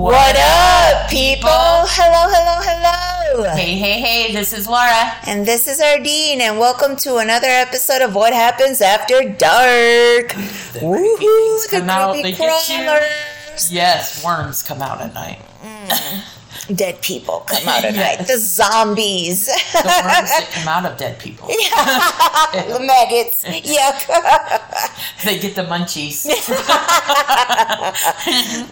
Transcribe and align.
What 0.00 0.34
up, 0.34 1.10
people? 1.10 1.50
Hello, 1.52 2.32
hello, 2.32 2.56
hello. 2.64 3.52
Hey, 3.52 3.76
hey, 3.76 4.00
hey, 4.00 4.32
this 4.32 4.54
is 4.54 4.66
Laura. 4.66 5.12
And 5.26 5.44
this 5.44 5.68
is 5.68 5.78
Ardeen, 5.78 6.38
and 6.38 6.58
welcome 6.58 6.96
to 7.04 7.18
another 7.18 7.48
episode 7.48 8.00
of 8.00 8.14
What 8.14 8.32
Happens 8.32 8.80
After 8.80 9.20
Dark. 9.20 10.28
Woohoo, 10.80 11.68
the 11.68 11.86
out, 11.90 12.12
creepy 12.14 12.30
you. 12.30 12.36
crawlers. 12.36 13.70
Yes, 13.70 14.24
worms 14.24 14.62
come 14.62 14.80
out 14.80 15.02
at 15.02 15.12
night. 15.12 15.42
Mm. 15.62 16.39
Dead 16.74 17.00
people 17.02 17.40
come 17.46 17.66
out 17.68 17.84
at 17.84 17.94
night. 17.94 18.26
The 18.26 18.38
zombies. 18.38 19.46
The 19.46 19.82
worms 19.82 20.30
that 20.30 20.50
come 20.52 20.68
out 20.68 20.86
of 20.90 20.96
dead 20.98 21.18
people. 21.18 21.48
the 21.48 22.78
maggots. 22.80 23.44
Yuck. 23.44 24.06
They 25.24 25.38
get 25.38 25.54
the 25.54 25.64
munchies. 25.64 26.24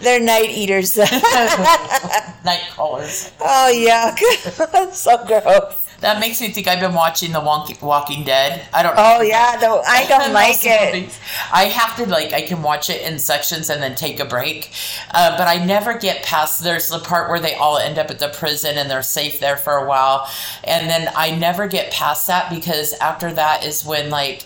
They're 0.01 0.19
night 0.19 0.49
eaters. 0.49 0.97
night 0.97 2.67
crawlers. 2.71 3.31
oh, 3.39 3.71
yuck. 3.71 4.93
so 4.93 5.23
gross. 5.25 5.88
That 6.01 6.19
makes 6.19 6.39
me 6.39 6.49
think 6.49 6.67
I've 6.67 6.79
been 6.79 6.93
watching 6.93 7.33
The 7.33 7.41
Walking, 7.41 8.23
Dead. 8.23 8.65
I 8.73 8.83
don't 8.83 8.95
know. 8.95 9.17
Oh, 9.17 9.21
yeah, 9.21 9.57
though 9.57 9.81
I 9.85 10.05
don't 10.07 10.31
like 10.31 10.59
it. 10.61 11.19
I 11.51 11.65
have 11.65 11.95
to 11.97 12.05
like 12.05 12.31
I 12.31 12.41
can 12.41 12.61
watch 12.61 12.89
it 12.89 13.01
in 13.01 13.19
sections 13.19 13.69
and 13.69 13.83
then 13.83 13.95
take 13.95 14.19
a 14.19 14.25
break, 14.25 14.71
uh, 15.11 15.37
but 15.37 15.47
I 15.47 15.63
never 15.63 15.97
get 15.97 16.23
past. 16.23 16.63
There's 16.63 16.87
the 16.87 16.99
part 16.99 17.29
where 17.29 17.39
they 17.39 17.55
all 17.55 17.77
end 17.77 17.97
up 17.97 18.09
at 18.09 18.19
the 18.19 18.29
prison 18.29 18.77
and 18.77 18.89
they're 18.89 19.03
safe 19.03 19.39
there 19.39 19.57
for 19.57 19.73
a 19.73 19.87
while, 19.87 20.29
and 20.63 20.89
then 20.89 21.11
I 21.15 21.31
never 21.35 21.67
get 21.67 21.91
past 21.91 22.27
that 22.27 22.49
because 22.49 22.93
after 22.93 23.31
that 23.33 23.65
is 23.65 23.83
when 23.83 24.09
like 24.09 24.45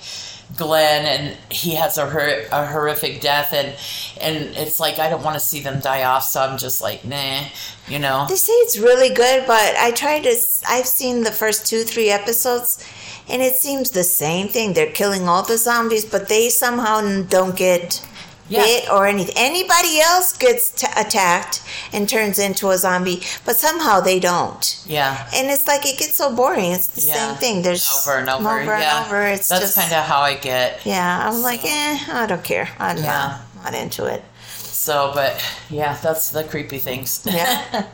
Glenn 0.56 1.06
and 1.06 1.38
he 1.50 1.76
has 1.76 1.98
a, 1.98 2.10
hor- 2.10 2.44
a 2.52 2.66
horrific 2.68 3.22
death 3.22 3.54
and 3.54 3.76
and 4.22 4.56
it's 4.56 4.80
like 4.80 5.00
I 5.00 5.10
don't 5.10 5.24
want 5.24 5.36
to 5.36 5.40
see 5.40 5.60
them 5.62 5.80
die 5.80 6.04
off, 6.04 6.24
so 6.24 6.42
I'm 6.42 6.58
just 6.58 6.82
like 6.82 7.04
nah, 7.06 7.44
you 7.88 8.00
know. 8.00 8.26
They 8.30 8.36
say 8.36 8.54
it's 8.54 8.78
really 8.78 9.14
good, 9.14 9.46
but 9.48 9.76
I 9.76 9.92
tried 9.92 10.24
to. 10.24 10.36
I've 10.68 10.88
seen 10.88 11.24
the 11.24 11.32
first 11.32 11.66
two, 11.66 11.84
three 11.84 12.10
episodes, 12.10 12.84
and 13.28 13.42
it 13.42 13.56
seems 13.56 13.92
the 13.92 14.04
same 14.04 14.48
thing. 14.48 14.74
They're 14.74 14.92
killing 14.92 15.28
all 15.28 15.44
the 15.44 15.58
zombies, 15.58 16.06
but 16.06 16.30
they 16.30 16.50
somehow 16.50 17.24
don't 17.24 17.56
get 17.56 18.06
Yeah. 18.50 18.62
bit 18.64 18.90
or 18.92 19.08
anything. 19.08 19.36
Anybody 19.38 20.00
else 20.02 20.36
gets 20.38 20.70
t- 20.70 20.88
attacked 20.98 21.62
and 21.94 22.08
turns 22.10 22.38
into 22.38 22.70
a 22.72 22.78
zombie, 22.78 23.22
but 23.46 23.56
somehow 23.56 24.02
they 24.02 24.20
don't. 24.20 24.84
Yeah. 24.86 25.30
And 25.34 25.50
it's 25.50 25.66
like 25.68 25.86
it 25.86 25.98
gets 25.98 26.18
so 26.18 26.36
boring. 26.36 26.72
It's 26.74 26.88
the 26.88 27.02
Yeah. 27.02 27.14
same 27.16 27.36
thing. 27.38 27.62
There's 27.62 27.90
over 28.06 28.18
and 28.18 28.30
over. 28.30 28.50
over 28.50 28.78
yeah. 28.78 28.98
and 28.98 29.06
over. 29.08 29.24
It's 29.28 29.48
That's 29.50 29.76
kind 29.76 29.94
of 29.94 30.04
how 30.06 30.20
I 30.22 30.36
get. 30.36 30.82
yeah. 30.86 31.28
I'm 31.30 31.42
like, 31.42 31.64
eh, 31.64 31.98
I 32.12 32.26
don't 32.28 32.44
care. 32.44 32.70
I'm 32.80 32.98
Yeah. 32.98 33.40
not, 33.56 33.64
not 33.64 33.74
into 33.82 34.06
it. 34.06 34.24
So, 34.58 35.12
but 35.16 35.42
yeah, 35.70 35.98
that's 36.04 36.30
the 36.30 36.44
creepy 36.44 36.80
things. 36.80 37.22
Yeah. 37.26 37.86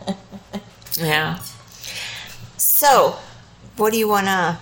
yeah. 0.98 1.38
So, 2.58 3.16
what 3.78 3.92
do 3.94 4.00
you 4.00 4.08
wanna? 4.08 4.60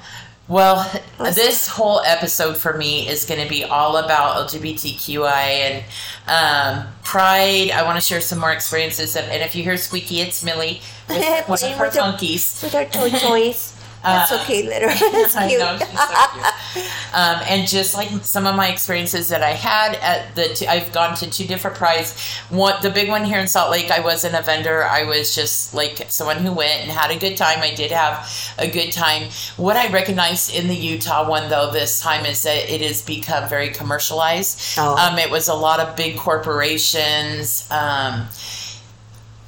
Well, 0.47 0.89
this 1.19 1.67
whole 1.67 1.99
episode 2.01 2.55
for 2.55 2.73
me 2.73 3.07
is 3.07 3.25
going 3.25 3.41
to 3.43 3.49
be 3.49 3.65
all 3.65 3.97
about 3.97 4.47
LGBTQI 4.49 5.27
and 5.27 5.83
um, 6.27 6.87
Pride. 7.03 7.71
I 7.71 7.83
want 7.83 7.97
to 7.97 8.01
share 8.01 8.21
some 8.21 8.39
more 8.39 8.53
experiences. 8.53 9.17
Of, 9.17 9.25
and 9.25 9.43
if 9.43 9.55
you 9.55 9.63
hear 9.63 9.75
squeaky, 9.75 10.21
it's 10.21 10.43
Millie 10.45 10.81
with 11.09 11.17
one 11.47 11.61
of 11.63 11.71
her 11.77 11.85
with 11.85 11.93
the- 11.95 11.99
monkeys. 11.99 12.61
with 12.63 12.73
our 12.75 12.85
toy 12.85 13.09
toys. 13.19 13.73
That's 14.07 14.31
Uh, 14.31 14.41
okay, 14.41 14.65
her. 14.65 14.71
That's 15.11 15.35
I 15.35 15.47
cute. 15.47 15.59
know, 15.59 15.77
she's 15.77 15.87
so 15.89 16.15
cute. 16.33 16.85
Um, 17.13 17.39
and 17.47 17.67
just 17.67 17.95
like 17.95 18.09
some 18.23 18.45
of 18.45 18.55
my 18.55 18.69
experiences 18.69 19.29
that 19.29 19.41
I 19.41 19.51
had 19.51 19.95
at 19.95 20.35
the, 20.35 20.69
I've 20.69 20.91
gone 20.91 21.15
to 21.15 21.29
two 21.29 21.45
different 21.45 21.75
prides. 21.77 22.17
One, 22.49 22.75
the 22.81 22.89
big 22.89 23.09
one 23.09 23.23
here 23.25 23.39
in 23.39 23.47
Salt 23.47 23.71
Lake, 23.71 23.89
I 23.91 23.99
wasn't 24.01 24.35
a 24.35 24.41
vendor. 24.41 24.83
I 24.83 25.03
was 25.03 25.33
just 25.33 25.73
like 25.73 26.05
someone 26.09 26.37
who 26.37 26.51
went 26.51 26.81
and 26.81 26.91
had 26.91 27.11
a 27.11 27.17
good 27.17 27.35
time. 27.37 27.59
I 27.61 27.73
did 27.73 27.91
have 27.91 28.29
a 28.57 28.67
good 28.69 28.91
time. 28.91 29.29
What 29.57 29.75
I 29.77 29.87
recognized 29.91 30.53
in 30.53 30.67
the 30.67 30.75
Utah 30.75 31.27
one, 31.27 31.49
though, 31.49 31.71
this 31.71 32.01
time 32.01 32.25
is 32.25 32.43
that 32.43 32.69
it 32.71 32.81
has 32.81 33.01
become 33.01 33.47
very 33.49 33.69
commercialized. 33.69 34.77
Oh. 34.77 34.95
Um, 34.95 35.17
it 35.17 35.31
was 35.31 35.47
a 35.47 35.53
lot 35.55 35.79
of 35.79 35.95
big 35.95 36.17
corporations. 36.17 37.67
Um, 37.71 38.27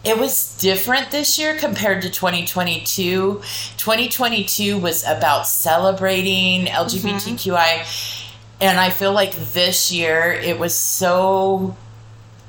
it 0.03 0.17
was 0.17 0.57
different 0.57 1.11
this 1.11 1.37
year 1.37 1.57
compared 1.57 2.01
to 2.03 2.09
2022. 2.09 3.41
2022 3.77 4.77
was 4.77 5.03
about 5.05 5.45
celebrating 5.45 6.65
mm-hmm. 6.65 7.07
LGBTQI. 7.07 8.25
And 8.61 8.79
I 8.79 8.89
feel 8.89 9.13
like 9.13 9.33
this 9.53 9.91
year 9.91 10.31
it 10.31 10.57
was 10.57 10.75
so, 10.75 11.75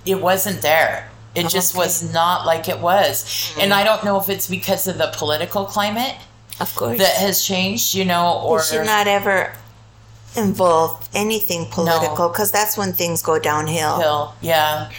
it 0.07 0.21
wasn't 0.21 0.63
there. 0.63 1.09
It 1.35 1.47
oh, 1.47 1.49
just 1.49 1.77
was 1.77 2.13
not 2.13 2.47
like 2.47 2.69
it 2.69 2.81
was. 2.81 3.25
Mm-hmm. 3.25 3.61
And 3.61 3.73
I 3.73 3.85
don't 3.85 4.05
know 4.05 4.21
if 4.21 4.29
it's 4.29 4.49
because 4.49 4.87
of 4.87 4.99
the 4.99 5.13
political 5.15 5.65
climate 5.65 6.17
Of 6.61 6.75
course. 6.75 6.99
that 6.99 7.17
has 7.17 7.45
changed, 7.45 7.95
you 7.95 8.05
know, 8.05 8.41
or. 8.45 8.59
you 8.59 8.65
should 8.65 8.87
not 8.87 9.07
ever 9.07 9.53
involve 10.37 11.09
anything 11.15 11.67
political 11.71 12.29
because 12.29 12.53
that's 12.53 12.77
when 12.77 12.93
things 12.93 13.23
go 13.23 13.39
downhill. 13.39 13.99
Hill, 14.01 14.35
yeah. 14.41 14.91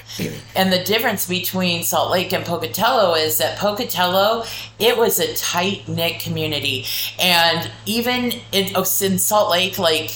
And 0.56 0.72
the 0.72 0.84
difference 0.84 1.28
between 1.28 1.84
Salt 1.84 2.12
Lake 2.12 2.34
and 2.34 2.46
Pocatello 2.46 3.16
is 3.16 3.38
that 3.38 3.58
Pocatello, 3.58 4.44
it 4.80 4.97
was 4.97 5.20
a 5.20 5.34
tight 5.36 5.88
knit 5.88 6.20
community, 6.20 6.86
and 7.20 7.72
even 7.86 8.34
in, 8.52 8.72
oh, 8.75 8.86
in 9.02 9.18
Salt 9.20 9.50
Lake, 9.50 9.78
like. 9.78 10.12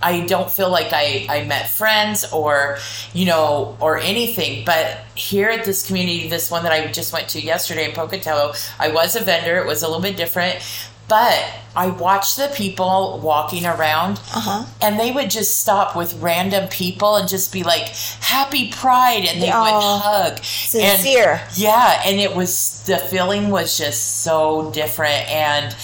I 0.00 0.20
don't 0.26 0.48
feel 0.48 0.70
like 0.70 0.92
I, 0.92 1.26
I 1.28 1.44
met 1.44 1.70
friends 1.70 2.24
or, 2.32 2.78
you 3.12 3.26
know, 3.26 3.76
or 3.80 3.98
anything. 3.98 4.64
But 4.64 4.98
here 5.16 5.48
at 5.48 5.64
this 5.64 5.84
community, 5.84 6.28
this 6.28 6.52
one 6.52 6.62
that 6.62 6.70
I 6.70 6.86
just 6.92 7.12
went 7.12 7.28
to 7.30 7.40
yesterday 7.40 7.86
in 7.86 7.96
Pocatello, 7.96 8.52
I 8.78 8.92
was 8.92 9.16
a 9.16 9.24
vendor. 9.24 9.58
It 9.58 9.66
was 9.66 9.82
a 9.82 9.88
little 9.88 10.00
bit 10.00 10.16
different. 10.16 10.60
But 11.08 11.42
I 11.74 11.86
watched 11.88 12.36
the 12.36 12.48
people 12.54 13.18
walking 13.22 13.64
around 13.64 14.18
Uh 14.34 14.40
huh. 14.40 14.64
and 14.82 15.00
they 15.00 15.10
would 15.10 15.30
just 15.30 15.58
stop 15.60 15.96
with 15.96 16.14
random 16.20 16.68
people 16.68 17.16
and 17.16 17.28
just 17.28 17.52
be 17.52 17.62
like 17.62 17.88
happy 18.20 18.70
pride 18.70 19.24
and 19.26 19.40
they 19.42 19.50
Oh, 19.52 19.62
would 19.62 20.02
hug 20.02 20.38
sincere. 20.44 21.40
and, 21.48 21.58
yeah 21.58 22.02
and 22.04 22.20
it 22.20 22.34
was 22.36 22.82
the 22.86 22.98
feeling 22.98 23.48
was 23.50 23.78
just 23.78 24.22
so 24.22 24.70
different 24.72 25.28
and 25.30 25.74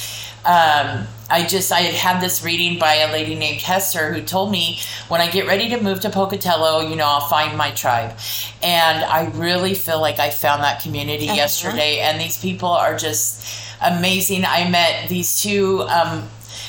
um, 0.47 1.07
I 1.31 1.47
just 1.49 1.73
I 1.73 1.81
had 1.81 1.95
had 1.95 2.21
this 2.23 2.45
reading 2.45 2.79
by 2.79 2.97
a 2.97 3.11
lady 3.11 3.35
named 3.35 3.63
Hester 3.63 4.13
who 4.13 4.21
told 4.21 4.51
me 4.53 4.79
when 5.09 5.23
I 5.23 5.31
get 5.31 5.47
ready 5.47 5.71
to 5.71 5.81
move 5.83 6.01
to 6.01 6.11
Pocatello, 6.11 6.81
you 6.87 6.97
know, 6.97 7.07
I'll 7.07 7.29
find 7.29 7.57
my 7.57 7.71
tribe, 7.71 8.15
and 8.63 9.03
I 9.05 9.31
really 9.35 9.73
feel 9.73 10.03
like 10.03 10.19
I 10.19 10.29
found 10.29 10.63
that 10.63 10.83
community 10.83 11.29
Uh-huh. 11.29 11.37
yesterday, 11.37 12.01
and 12.01 12.21
these 12.21 12.37
people 12.39 12.69
are 12.69 12.95
just 12.95 13.43
amazing. 13.85 14.45
I 14.45 14.69
met 14.69 15.09
these 15.09 15.41
two 15.41 15.83
um, 15.83 16.29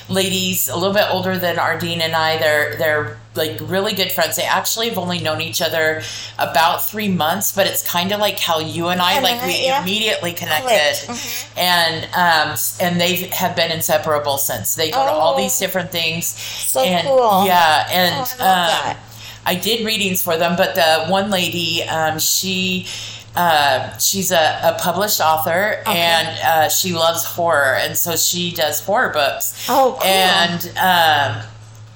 ladies 0.09 0.67
a 0.69 0.75
little 0.75 0.93
bit 0.93 1.07
older 1.09 1.37
than 1.37 1.55
Ardeen 1.57 1.99
and 1.99 2.15
I. 2.15 2.37
They're 2.37 2.75
they're 2.77 3.17
like 3.35 3.57
really 3.61 3.93
good 3.93 4.11
friends. 4.11 4.35
They 4.37 4.43
actually 4.43 4.87
have 4.89 4.97
only 4.97 5.19
known 5.19 5.41
each 5.41 5.61
other 5.61 6.01
about 6.39 6.83
three 6.85 7.09
months, 7.09 7.51
but 7.53 7.67
it's 7.67 7.85
kind 7.85 8.11
of 8.13 8.19
like 8.19 8.39
how 8.39 8.59
you 8.59 8.87
and 8.87 9.01
I 9.01 9.13
And 9.13 9.23
like 9.23 9.43
we 9.45 9.65
yeah. 9.65 9.81
immediately 9.81 10.31
connected. 10.33 10.95
Mhm. 11.07 11.57
and 11.57 12.05
um 12.13 12.55
and 12.79 13.01
they 13.01 13.15
have 13.41 13.55
been 13.55 13.71
inseparable 13.71 14.37
since. 14.37 14.75
They 14.75 14.89
go 14.91 15.03
to 15.05 15.11
all 15.11 15.33
Oh. 15.33 15.37
these 15.37 15.57
different 15.59 15.91
things. 15.91 16.27
So 16.27 16.81
and, 16.81 17.05
cool. 17.07 17.45
Yeah, 17.45 17.87
and 17.91 18.15
Oh, 18.39 18.43
I 18.45 18.91
um. 18.91 18.97
I 19.47 19.53
did 19.53 19.85
readings 19.85 20.23
for 20.23 20.37
them, 20.37 20.55
but 20.55 20.73
the 20.73 21.05
one 21.07 21.29
lady, 21.29 21.83
um, 21.83 22.17
she. 22.17 22.87
Uh, 23.35 23.97
she's 23.97 24.31
a, 24.31 24.59
a 24.63 24.78
published 24.79 25.19
author 25.22 25.78
Okay. 25.81 25.97
and 26.00 26.40
uh, 26.44 26.69
she 26.69 26.94
loves 26.94 27.25
horror, 27.25 27.75
and 27.75 27.97
so 27.97 28.16
she 28.16 28.51
does 28.53 28.79
horror 28.79 29.09
books. 29.09 29.66
Oh, 29.69 29.97
cool. 30.00 30.03
And 30.07 30.72
um, 30.78 31.44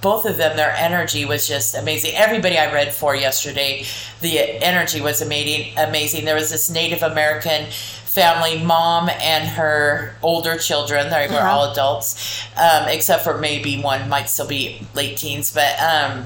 both 0.02 0.26
of 0.26 0.38
them, 0.38 0.56
their 0.58 0.72
energy 0.72 1.26
was 1.26 1.48
just 1.48 1.76
amazing. 1.76 2.12
Everybody 2.16 2.58
I 2.58 2.72
read 2.74 2.94
for 2.94 3.16
yesterday, 3.16 3.86
the 4.22 4.40
energy 4.40 5.02
was 5.02 5.22
amazing. 5.22 5.78
Amazing. 5.78 6.26
There 6.26 6.36
was 6.36 6.50
this 6.52 6.70
Native 6.70 7.04
American 7.04 7.68
family, 7.72 8.62
mom 8.64 9.08
and 9.10 9.48
her 9.48 10.16
older 10.22 10.58
children. 10.58 11.10
They 11.10 11.28
were 11.28 11.36
Uh-huh. 11.36 11.50
all 11.52 11.72
adults, 11.72 12.42
um, 12.58 12.88
except 12.90 13.24
for 13.24 13.38
maybe 13.38 13.82
one 13.82 14.10
might 14.10 14.28
still 14.30 14.48
be 14.48 14.82
late 14.94 15.16
teens, 15.18 15.52
but 15.54 15.80
um, 15.80 16.26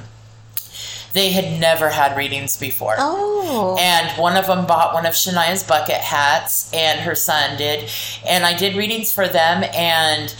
they 1.13 1.29
had 1.31 1.59
never 1.59 1.89
had 1.89 2.17
readings 2.17 2.57
before. 2.57 2.95
Oh. 2.97 3.77
And 3.79 4.09
one 4.19 4.35
of 4.35 4.47
them 4.47 4.65
bought 4.65 4.93
one 4.93 5.05
of 5.05 5.13
Shania's 5.13 5.63
bucket 5.63 5.97
hats, 6.01 6.71
and 6.73 6.99
her 7.01 7.15
son 7.15 7.57
did. 7.57 7.89
And 8.27 8.43
I 8.45 8.57
did 8.57 8.75
readings 8.75 9.11
for 9.11 9.27
them, 9.27 9.63
and 9.73 10.33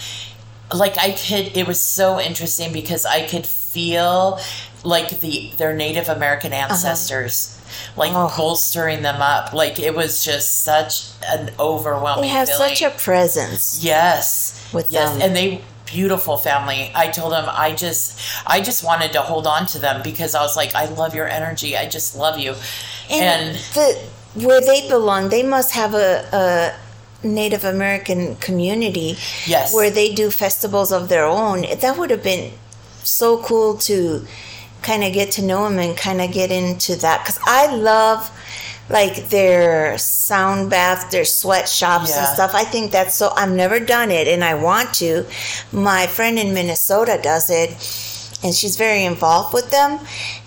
like 0.74 0.98
I 0.98 1.12
could, 1.12 1.56
it 1.56 1.66
was 1.66 1.80
so 1.80 2.18
interesting 2.20 2.72
because 2.72 3.04
I 3.06 3.26
could 3.26 3.46
feel 3.46 4.40
like 4.82 5.20
the 5.20 5.52
their 5.56 5.74
Native 5.74 6.08
American 6.08 6.52
ancestors, 6.52 7.58
like 7.96 8.10
Uh-huh. 8.10 8.28
Oh. 8.32 8.36
bolstering 8.36 9.02
them 9.02 9.22
up. 9.22 9.52
Like 9.52 9.78
it 9.78 9.94
was 9.94 10.24
just 10.24 10.62
such 10.64 11.06
an 11.28 11.50
overwhelming. 11.60 12.22
they 12.22 12.28
have 12.28 12.48
feeling. 12.48 12.68
such 12.74 12.82
a 12.82 12.90
presence. 12.90 13.78
Yes. 13.82 14.60
with 14.72 14.90
yes. 14.90 15.12
them. 15.12 15.22
And 15.22 15.36
they 15.36 15.62
beautiful 15.98 16.36
family. 16.36 16.90
I 16.94 17.06
told 17.18 17.30
them 17.36 17.46
I 17.66 17.68
just 17.84 18.06
I 18.56 18.58
just 18.68 18.80
wanted 18.88 19.10
to 19.16 19.22
hold 19.30 19.46
on 19.46 19.62
to 19.72 19.78
them 19.78 19.96
because 20.10 20.32
I 20.34 20.42
was 20.42 20.54
like, 20.60 20.74
I 20.74 20.84
love 21.00 21.12
your 21.14 21.28
energy. 21.40 21.70
I 21.82 21.84
just 21.96 22.08
love 22.24 22.36
you. 22.44 22.52
And, 23.10 23.24
And, 23.24 23.56
the 23.76 23.86
where 24.46 24.60
they 24.70 24.80
belong, 24.88 25.28
they 25.36 25.44
must 25.56 25.70
have 25.80 25.92
a, 25.94 26.10
a 26.42 26.46
Native 27.26 27.64
American 27.64 28.20
community 28.46 29.10
Yes. 29.46 29.72
where 29.76 29.90
they 29.98 30.08
do 30.22 30.26
festivals 30.30 30.90
of 30.98 31.02
their 31.08 31.24
own. 31.24 31.58
That 31.84 31.96
would 31.98 32.10
have 32.10 32.24
been 32.32 32.52
so 33.04 33.38
cool 33.48 33.70
to 33.88 33.96
kind 34.82 35.02
of 35.06 35.12
get 35.12 35.28
to 35.36 35.42
know 35.42 35.62
them 35.68 35.78
and 35.78 35.96
kind 35.96 36.20
of 36.20 36.28
get 36.40 36.50
into 36.50 36.96
that 37.04 37.16
because 37.22 37.38
I 37.46 37.62
love 37.74 38.20
like 38.90 39.28
their 39.30 39.96
sound 39.98 40.70
bath, 40.70 41.10
their 41.10 41.24
sweatshops 41.24 42.16
and 42.16 42.26
stuff. 42.26 42.54
I 42.54 42.64
think 42.64 42.92
that's 42.92 43.14
so. 43.14 43.30
I've 43.34 43.52
never 43.52 43.80
done 43.80 44.10
it 44.10 44.28
and 44.28 44.44
I 44.44 44.54
want 44.54 44.94
to. 44.94 45.26
My 45.72 46.06
friend 46.06 46.38
in 46.38 46.52
Minnesota 46.52 47.18
does 47.22 47.48
it 47.48 47.70
and 48.44 48.54
she's 48.54 48.76
very 48.76 49.04
involved 49.04 49.54
with 49.54 49.70
them. 49.70 49.98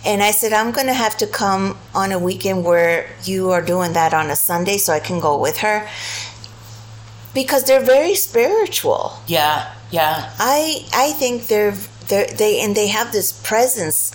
And 0.06 0.22
I 0.22 0.32
said, 0.32 0.54
I'm 0.54 0.72
going 0.72 0.86
to 0.88 0.94
have 0.94 1.18
to 1.18 1.28
come 1.28 1.78
on 1.96 2.12
a 2.12 2.20
weekend 2.20 2.64
where 2.64 3.10
you 3.24 3.50
are 3.52 3.62
doing 3.62 3.94
that 3.94 4.14
on 4.14 4.30
a 4.30 4.36
Sunday 4.36 4.78
so 4.78 4.94
I 4.94 5.00
can 5.00 5.20
go 5.20 5.40
with 5.40 5.58
her 5.58 5.90
because 7.34 7.64
they're 7.64 7.84
very 7.84 8.16
spiritual. 8.16 9.14
Yeah, 9.26 9.74
yeah. 9.92 10.32
I 10.40 10.86
I 10.94 11.12
think 11.14 11.48
they're 11.48 11.76
they 12.08 12.34
they 12.38 12.62
and 12.62 12.76
they 12.76 12.88
have 12.88 13.12
this 13.12 13.32
presence 13.32 14.12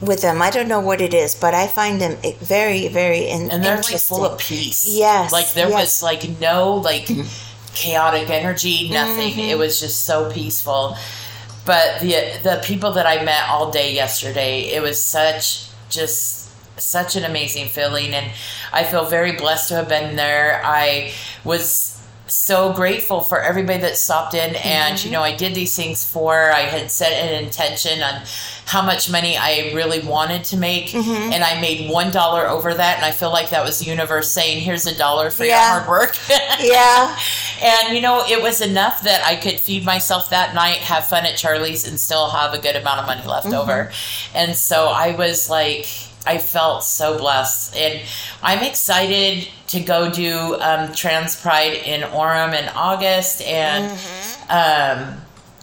with 0.00 0.22
them. 0.22 0.42
I 0.42 0.50
don't 0.50 0.68
know 0.68 0.80
what 0.80 1.00
it 1.00 1.14
is, 1.14 1.34
but 1.34 1.54
I 1.54 1.66
find 1.66 2.00
them 2.00 2.18
eh, 2.22 2.34
very 2.40 2.88
very 2.88 3.28
in, 3.28 3.50
and 3.50 3.64
they're 3.64 3.76
like 3.76 3.98
full 3.98 4.24
of 4.24 4.38
peace. 4.38 4.86
Yes, 4.88 5.32
like 5.32 5.52
there 5.52 5.68
yes. 5.68 5.80
was 5.80 6.02
like 6.02 6.40
no 6.40 6.74
like 6.74 7.08
chaotic 7.74 8.30
energy, 8.30 8.90
nothing. 8.90 9.32
Mm-hmm. 9.32 9.50
It 9.50 9.58
was 9.58 9.80
just 9.80 10.04
so 10.04 10.30
peaceful. 10.30 10.96
But 11.64 12.00
the 12.00 12.38
the 12.42 12.62
people 12.64 12.92
that 12.92 13.06
I 13.06 13.24
met 13.24 13.48
all 13.48 13.70
day 13.70 13.94
yesterday, 13.94 14.70
it 14.72 14.82
was 14.82 15.02
such 15.02 15.68
just 15.88 16.50
such 16.78 17.16
an 17.16 17.24
amazing 17.24 17.68
feeling, 17.68 18.14
and 18.14 18.30
I 18.72 18.84
feel 18.84 19.06
very 19.06 19.32
blessed 19.32 19.68
to 19.68 19.76
have 19.76 19.88
been 19.88 20.16
there. 20.16 20.60
I 20.64 21.12
was 21.44 21.95
so 22.28 22.72
grateful 22.72 23.20
for 23.20 23.40
everybody 23.40 23.80
that 23.80 23.96
stopped 23.96 24.34
in. 24.34 24.56
And 24.56 24.96
Mm-hmm. 24.96 25.06
you 25.06 25.12
know 25.12 25.22
i 25.22 25.34
did 25.36 25.54
these 25.54 25.74
things 25.76 26.04
for 26.04 26.50
i 26.50 26.60
had 26.62 26.90
set 26.90 27.12
an 27.12 27.44
intention 27.44 28.02
on 28.02 28.22
how 28.66 28.82
much 28.82 29.08
money 29.10 29.36
i 29.36 29.70
really 29.74 30.00
wanted 30.00 30.42
to 30.44 30.56
make. 30.56 30.86
Mm-hmm. 30.88 31.32
and 31.32 31.44
i 31.44 31.60
made 31.60 31.90
one 31.90 32.10
dollar 32.10 32.48
over 32.48 32.74
that. 32.74 32.96
And 32.96 33.04
i 33.06 33.10
feel 33.12 33.30
like 33.30 33.50
that 33.50 33.64
was 33.64 33.78
the 33.78 33.84
universe 33.86 34.30
saying 34.32 34.60
here's 34.62 34.86
a 34.86 34.96
dollar 34.96 35.30
for 35.30 35.44
Yeah. 35.44 35.74
your 35.76 35.80
hard 35.84 35.88
work. 35.88 36.16
Yeah, 36.60 37.16
and 37.62 37.94
you 37.94 38.00
know 38.02 38.24
it 38.26 38.42
was 38.42 38.60
enough 38.60 39.02
that 39.02 39.24
i 39.24 39.36
could 39.36 39.60
feed 39.60 39.84
myself 39.84 40.30
that 40.30 40.54
night 40.54 40.78
have 40.78 41.04
fun 41.06 41.26
at 41.26 41.36
charlie's 41.36 41.86
and 41.86 41.98
still 42.00 42.30
have 42.30 42.54
a 42.54 42.58
good 42.58 42.74
amount 42.76 43.00
of 43.00 43.06
money 43.06 43.24
left 43.26 43.46
over. 43.52 43.92
And 44.34 44.56
so 44.56 44.88
i 44.88 45.14
was 45.14 45.48
like 45.50 45.86
i 46.26 46.38
felt 46.38 46.82
so 46.82 47.16
blessed. 47.18 47.76
And 47.76 48.00
i'm 48.42 48.64
excited 48.64 49.48
to 49.68 49.80
go 49.80 50.10
do 50.10 50.56
um, 50.60 50.92
trans 50.92 51.40
pride 51.40 51.72
in 51.72 52.02
orem 52.02 52.52
in 52.58 52.68
august 52.76 53.42
and 53.42 53.90
um, 54.48 55.20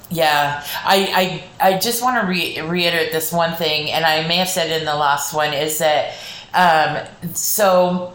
yeah, 0.09 0.63
I, 0.85 1.43
I, 1.59 1.69
I 1.73 1.79
just 1.79 2.03
want 2.03 2.21
to 2.21 2.27
re- 2.27 2.61
reiterate 2.61 3.11
this 3.11 3.31
one 3.31 3.55
thing, 3.55 3.89
and 3.89 4.05
I 4.05 4.27
may 4.27 4.35
have 4.37 4.49
said 4.49 4.69
it 4.69 4.79
in 4.79 4.85
the 4.85 4.95
last 4.95 5.33
one, 5.33 5.53
is 5.53 5.79
that 5.79 6.13
um, 6.53 7.33
so 7.33 8.13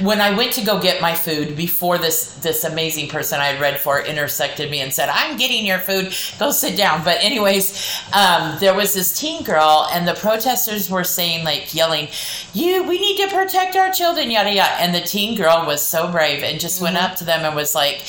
when 0.00 0.20
I 0.20 0.36
went 0.36 0.52
to 0.52 0.64
go 0.64 0.80
get 0.80 1.00
my 1.00 1.14
food 1.14 1.56
before 1.56 1.98
this 1.98 2.34
this 2.36 2.64
amazing 2.64 3.08
person 3.08 3.40
I 3.40 3.46
had 3.46 3.60
read 3.60 3.80
for 3.80 4.00
intersected 4.00 4.70
me 4.70 4.80
and 4.80 4.92
said, 4.92 5.08
"I'm 5.08 5.36
getting 5.36 5.66
your 5.66 5.78
food. 5.78 6.14
Go 6.38 6.50
sit 6.50 6.76
down." 6.76 7.04
But 7.04 7.18
anyways, 7.20 8.00
um, 8.12 8.56
there 8.60 8.74
was 8.74 8.94
this 8.94 9.18
teen 9.18 9.42
girl, 9.42 9.88
and 9.92 10.06
the 10.06 10.14
protesters 10.14 10.88
were 10.88 11.04
saying 11.04 11.44
like 11.44 11.74
yelling, 11.74 12.08
"You, 12.52 12.84
we 12.84 13.00
need 13.00 13.16
to 13.28 13.34
protect 13.34 13.76
our 13.76 13.90
children," 13.90 14.30
yada 14.30 14.52
yada. 14.52 14.80
And 14.80 14.94
the 14.94 15.00
teen 15.00 15.36
girl 15.36 15.64
was 15.66 15.82
so 15.82 16.10
brave 16.10 16.42
and 16.42 16.60
just 16.60 16.80
went 16.80 16.96
up 16.96 17.16
to 17.16 17.24
them 17.24 17.44
and 17.44 17.54
was 17.54 17.74
like. 17.74 18.02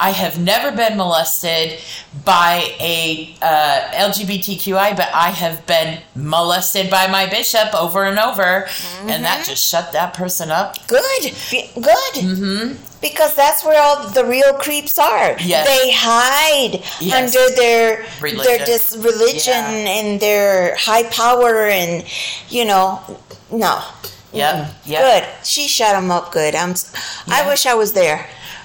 I 0.00 0.10
have 0.12 0.38
never 0.40 0.74
been 0.74 0.96
molested 0.96 1.78
by 2.24 2.74
a 2.80 3.36
uh, 3.42 4.08
LGBTQI, 4.08 4.96
but 4.96 5.08
I 5.12 5.28
have 5.30 5.66
been 5.66 6.00
molested 6.14 6.88
by 6.90 7.06
my 7.06 7.26
bishop 7.28 7.74
over 7.74 8.04
and 8.04 8.18
over, 8.18 8.66
and 9.02 9.22
that 9.24 9.44
just 9.44 9.62
shut 9.70 9.92
that 9.92 10.14
person 10.14 10.50
up. 10.50 10.68
good, 10.88 11.22
Be- 11.50 11.70
good. 11.74 12.14
Mm-hmm. 12.14 12.82
Because 13.02 13.34
that's 13.34 13.64
where 13.64 13.80
all 13.82 14.08
the 14.08 14.24
real 14.24 14.52
creeps 14.54 14.98
are. 14.98 15.36
Yes. 15.40 15.66
They 15.66 15.90
hide 15.92 16.82
Yes. 17.00 17.14
under 17.36 17.54
their 17.56 18.04
Religion. 18.20 18.44
their 18.44 18.66
just 18.66 18.96
religion 18.96 19.52
Yeah. 19.54 19.96
and 19.96 20.20
their 20.20 20.76
high 20.76 21.04
power 21.04 21.66
and 21.68 22.04
you 22.48 22.64
know 22.66 23.00
no. 23.50 23.82
Yep, 24.32 24.70
yep. 24.84 25.00
Good. 25.02 25.46
She 25.46 25.66
shut 25.66 25.96
him 25.96 26.10
up 26.10 26.30
good. 26.30 26.54
I'm. 26.54 26.70
s 26.72 26.92
I 27.26 27.40
Yeah. 27.40 27.48
wish 27.50 27.66
I 27.66 27.74
was 27.74 27.92
there. 27.94 28.20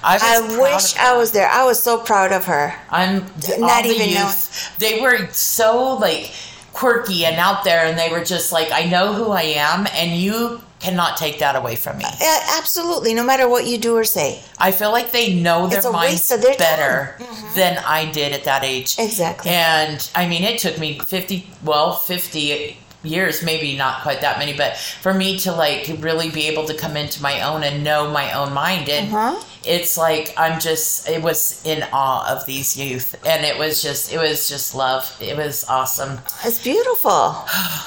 I, 0.06 0.20
I 0.22 0.60
wish 0.60 0.96
I 0.98 1.18
was 1.18 1.32
there. 1.32 1.50
I 1.50 1.66
was 1.66 1.82
so 1.82 1.98
proud 1.98 2.32
of 2.32 2.46
her. 2.46 2.76
I'm 2.92 3.26
Not 3.58 3.84
the 3.84 3.90
even 3.90 4.10
youth. 4.10 4.78
They 4.78 5.02
were 5.02 5.28
so 5.32 5.96
like 5.96 6.32
quirky 6.74 7.26
and 7.26 7.38
out 7.38 7.64
there, 7.64 7.86
and 7.86 7.98
they 7.98 8.10
were 8.10 8.24
just 8.24 8.52
like, 8.52 8.72
"I 8.72 8.84
know 8.84 9.14
who 9.14 9.32
I 9.32 9.42
am, 9.42 9.88
and 9.94 10.12
you 10.12 10.62
cannot 10.80 11.18
take 11.18 11.40
that 11.40 11.56
away 11.56 11.76
from 11.76 11.98
me." 11.98 12.06
Uh, 12.06 12.12
yeah, 12.22 12.40
absolutely. 12.58 13.16
No 13.16 13.24
matter 13.24 13.50
what 13.50 13.66
you 13.66 13.80
do 13.80 13.96
or 13.98 14.04
say. 14.04 14.44
I 14.60 14.72
feel 14.72 14.92
like 14.92 15.12
they 15.12 15.34
know 15.34 15.68
their 15.68 15.92
minds 15.92 16.30
their 16.30 16.56
better 16.56 17.16
mm-hmm. 17.18 17.56
than 17.56 17.80
I 17.80 18.12
did 18.12 18.32
at 18.32 18.44
that 18.44 18.64
age. 18.64 18.96
Exactly. 19.00 19.50
And 19.50 20.08
I 20.14 20.28
mean, 20.28 20.44
it 20.44 20.60
took 20.60 20.78
me 20.78 21.00
50, 21.00 21.48
well, 21.64 21.96
50 21.96 22.78
years, 23.06 23.44
maybe 23.44 23.76
not 23.78 24.02
quite 24.02 24.22
that 24.22 24.38
many, 24.40 24.54
but 24.56 24.78
for 24.78 25.14
me 25.14 25.38
to 25.40 25.52
like 25.52 25.90
really 26.00 26.30
be 26.30 26.48
able 26.48 26.66
to 26.66 26.74
come 26.74 26.98
into 26.98 27.22
my 27.22 27.42
own 27.42 27.64
and 27.64 27.84
know 27.84 28.10
my 28.12 28.32
own 28.34 28.54
mind. 28.54 28.90
And 28.90 29.14
Uh-huh. 29.14 29.44
it's 29.64 29.98
like, 29.98 30.34
I'm 30.38 30.60
just, 30.60 31.08
it 31.10 31.22
was 31.22 31.62
in 31.66 31.84
awe 31.94 32.26
of 32.34 32.46
these 32.46 32.76
youth. 32.78 33.16
And 33.26 33.46
it 33.46 33.58
was 33.58 33.82
just, 33.82 34.12
it 34.14 34.18
was 34.18 34.48
just 34.50 34.76
love. 34.76 35.04
It 35.22 35.36
was 35.38 35.64
awesome. 35.70 36.20
It's 36.44 36.62
beautiful. 36.64 37.36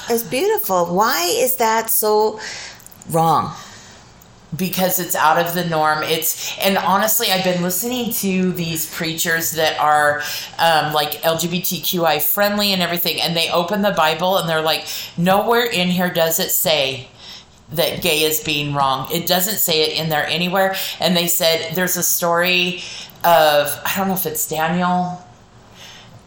It's 0.08 0.22
beautiful. 0.24 0.86
Why 0.86 1.20
is 1.38 1.56
that 1.56 1.90
so 1.90 2.40
wrong? 3.10 3.52
Because 4.56 4.98
it's 4.98 5.14
out 5.14 5.38
of 5.38 5.54
the 5.54 5.64
norm. 5.66 6.02
It's 6.02 6.56
and 6.58 6.78
honestly, 6.78 7.30
I've 7.30 7.44
been 7.44 7.62
listening 7.62 8.12
to 8.14 8.52
these 8.52 8.92
preachers 8.92 9.52
that 9.52 9.78
are 9.78 10.22
um, 10.58 10.92
like 10.92 11.22
LGBTQI 11.22 12.22
friendly 12.22 12.72
and 12.72 12.80
everything, 12.80 13.20
and 13.20 13.36
they 13.36 13.50
open 13.50 13.82
the 13.82 13.92
Bible 13.92 14.38
and 14.38 14.48
they're 14.48 14.62
like, 14.62 14.86
nowhere 15.16 15.66
in 15.66 15.88
here 15.88 16.10
does 16.10 16.38
it 16.40 16.50
say 16.50 17.08
that 17.72 18.00
gay 18.00 18.22
is 18.22 18.40
being 18.40 18.74
wrong. 18.74 19.08
It 19.12 19.26
doesn't 19.26 19.58
say 19.58 19.82
it 19.82 19.98
in 19.98 20.08
there 20.08 20.26
anywhere. 20.26 20.74
And 21.00 21.16
they 21.16 21.26
said 21.26 21.74
there's 21.74 21.96
a 21.96 22.02
story 22.02 22.82
of 23.24 23.78
I 23.84 23.92
don't 23.96 24.08
know 24.08 24.14
if 24.14 24.26
it's 24.26 24.48
Daniel. 24.48 25.24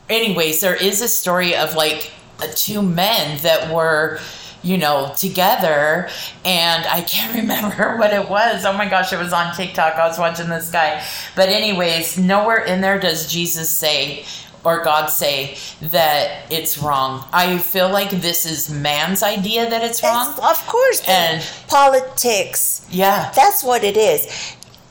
Anyways, 0.09 0.61
there 0.61 0.75
is 0.75 1.01
a 1.01 1.07
story 1.07 1.55
of 1.55 1.75
like 1.75 2.11
two 2.55 2.81
men 2.81 3.39
that 3.41 3.73
were 3.73 4.19
you 4.63 4.77
know, 4.77 5.13
together. 5.17 6.09
And 6.45 6.85
I 6.85 7.01
can't 7.01 7.35
remember 7.41 7.97
what 7.97 8.13
it 8.13 8.29
was. 8.29 8.65
Oh 8.65 8.73
my 8.73 8.87
gosh, 8.87 9.11
it 9.13 9.19
was 9.19 9.33
on 9.33 9.55
TikTok. 9.55 9.95
I 9.95 10.07
was 10.07 10.19
watching 10.19 10.49
this 10.49 10.69
guy. 10.71 11.03
But, 11.35 11.49
anyways, 11.49 12.17
nowhere 12.17 12.63
in 12.63 12.81
there 12.81 12.99
does 12.99 13.31
Jesus 13.31 13.69
say 13.69 14.25
or 14.63 14.83
God 14.83 15.07
say 15.07 15.57
that 15.81 16.51
it's 16.51 16.77
wrong. 16.77 17.25
I 17.33 17.57
feel 17.57 17.89
like 17.89 18.11
this 18.11 18.45
is 18.45 18.69
man's 18.69 19.23
idea 19.23 19.67
that 19.67 19.83
it's 19.83 20.03
wrong. 20.03 20.33
It's- 20.33 20.51
of 20.51 20.67
course. 20.67 21.01
And- 21.07 21.43
politics. 21.67 22.81
Yeah. 22.89 23.31
That's 23.35 23.63
what 23.63 23.83
it 23.83 23.97
is. 23.97 24.27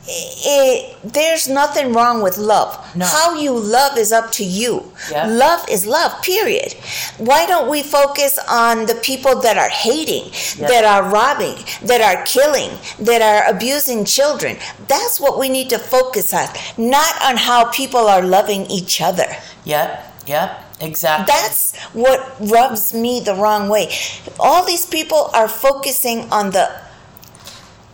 It, 0.06 0.96
there's 1.04 1.46
nothing 1.48 1.92
wrong 1.92 2.22
with 2.22 2.36
love. 2.38 2.74
No. 2.96 3.04
How 3.04 3.34
you 3.38 3.52
love 3.52 3.96
is 3.98 4.12
up 4.12 4.32
to 4.32 4.44
you. 4.44 4.92
Yeah. 5.10 5.26
Love 5.26 5.64
is 5.68 5.86
love, 5.86 6.22
period. 6.22 6.72
Why 7.18 7.46
don't 7.46 7.68
we 7.70 7.82
focus 7.82 8.38
on 8.48 8.86
the 8.86 8.94
people 8.96 9.40
that 9.42 9.56
are 9.58 9.68
hating, 9.68 10.32
Yeah. 10.56 10.68
that 10.68 10.84
are 10.84 11.10
robbing, 11.10 11.56
that 11.82 12.00
are 12.00 12.24
killing, 12.24 12.70
that 12.98 13.22
are 13.22 13.54
abusing 13.54 14.04
children? 14.04 14.56
That's 14.88 15.20
what 15.20 15.38
we 15.38 15.48
need 15.48 15.68
to 15.70 15.78
focus 15.78 16.32
on, 16.34 16.48
not 16.76 17.14
on 17.22 17.36
how 17.36 17.70
people 17.70 18.08
are 18.08 18.22
loving 18.22 18.66
each 18.66 19.00
other. 19.00 19.26
Yep. 19.64 20.06
Yep. 20.26 20.64
Exactly. 20.80 21.26
That's 21.26 21.76
what 21.92 22.36
rubs 22.40 22.94
me 22.94 23.20
the 23.20 23.34
wrong 23.34 23.68
way. 23.68 23.92
All 24.38 24.64
these 24.64 24.86
people 24.86 25.30
are 25.34 25.46
focusing 25.48 26.30
on 26.32 26.52
the 26.52 26.70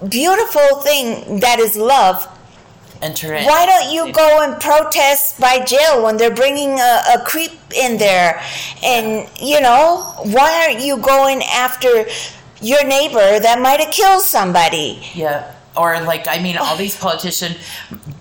beautiful 0.08 0.80
thing 0.82 1.40
that 1.40 1.58
is 1.58 1.76
love. 1.76 2.28
Enter 3.02 3.34
in. 3.34 3.44
Why 3.44 3.66
don't 3.66 3.92
you 3.92 4.12
go 4.12 4.42
and 4.42 4.60
protest 4.60 5.38
by 5.40 5.64
jail 5.64 6.02
when 6.02 6.16
they're 6.16 6.34
bringing 6.34 6.78
a, 6.78 7.02
a 7.14 7.24
creep 7.24 7.52
in 7.74 7.98
there? 7.98 8.42
And, 8.82 9.28
you 9.40 9.60
know, 9.60 10.14
why 10.24 10.66
aren't 10.66 10.84
you 10.84 10.96
going 10.98 11.42
after 11.42 12.06
your 12.62 12.84
neighbor 12.86 13.38
that 13.38 13.60
might 13.60 13.80
have 13.80 13.92
killed 13.92 14.22
somebody? 14.22 15.02
Yeah. 15.14 15.54
Or 15.76 16.00
like, 16.00 16.26
I 16.26 16.42
mean, 16.42 16.56
all 16.56 16.76
these 16.84 16.96
politicians, 16.96 17.56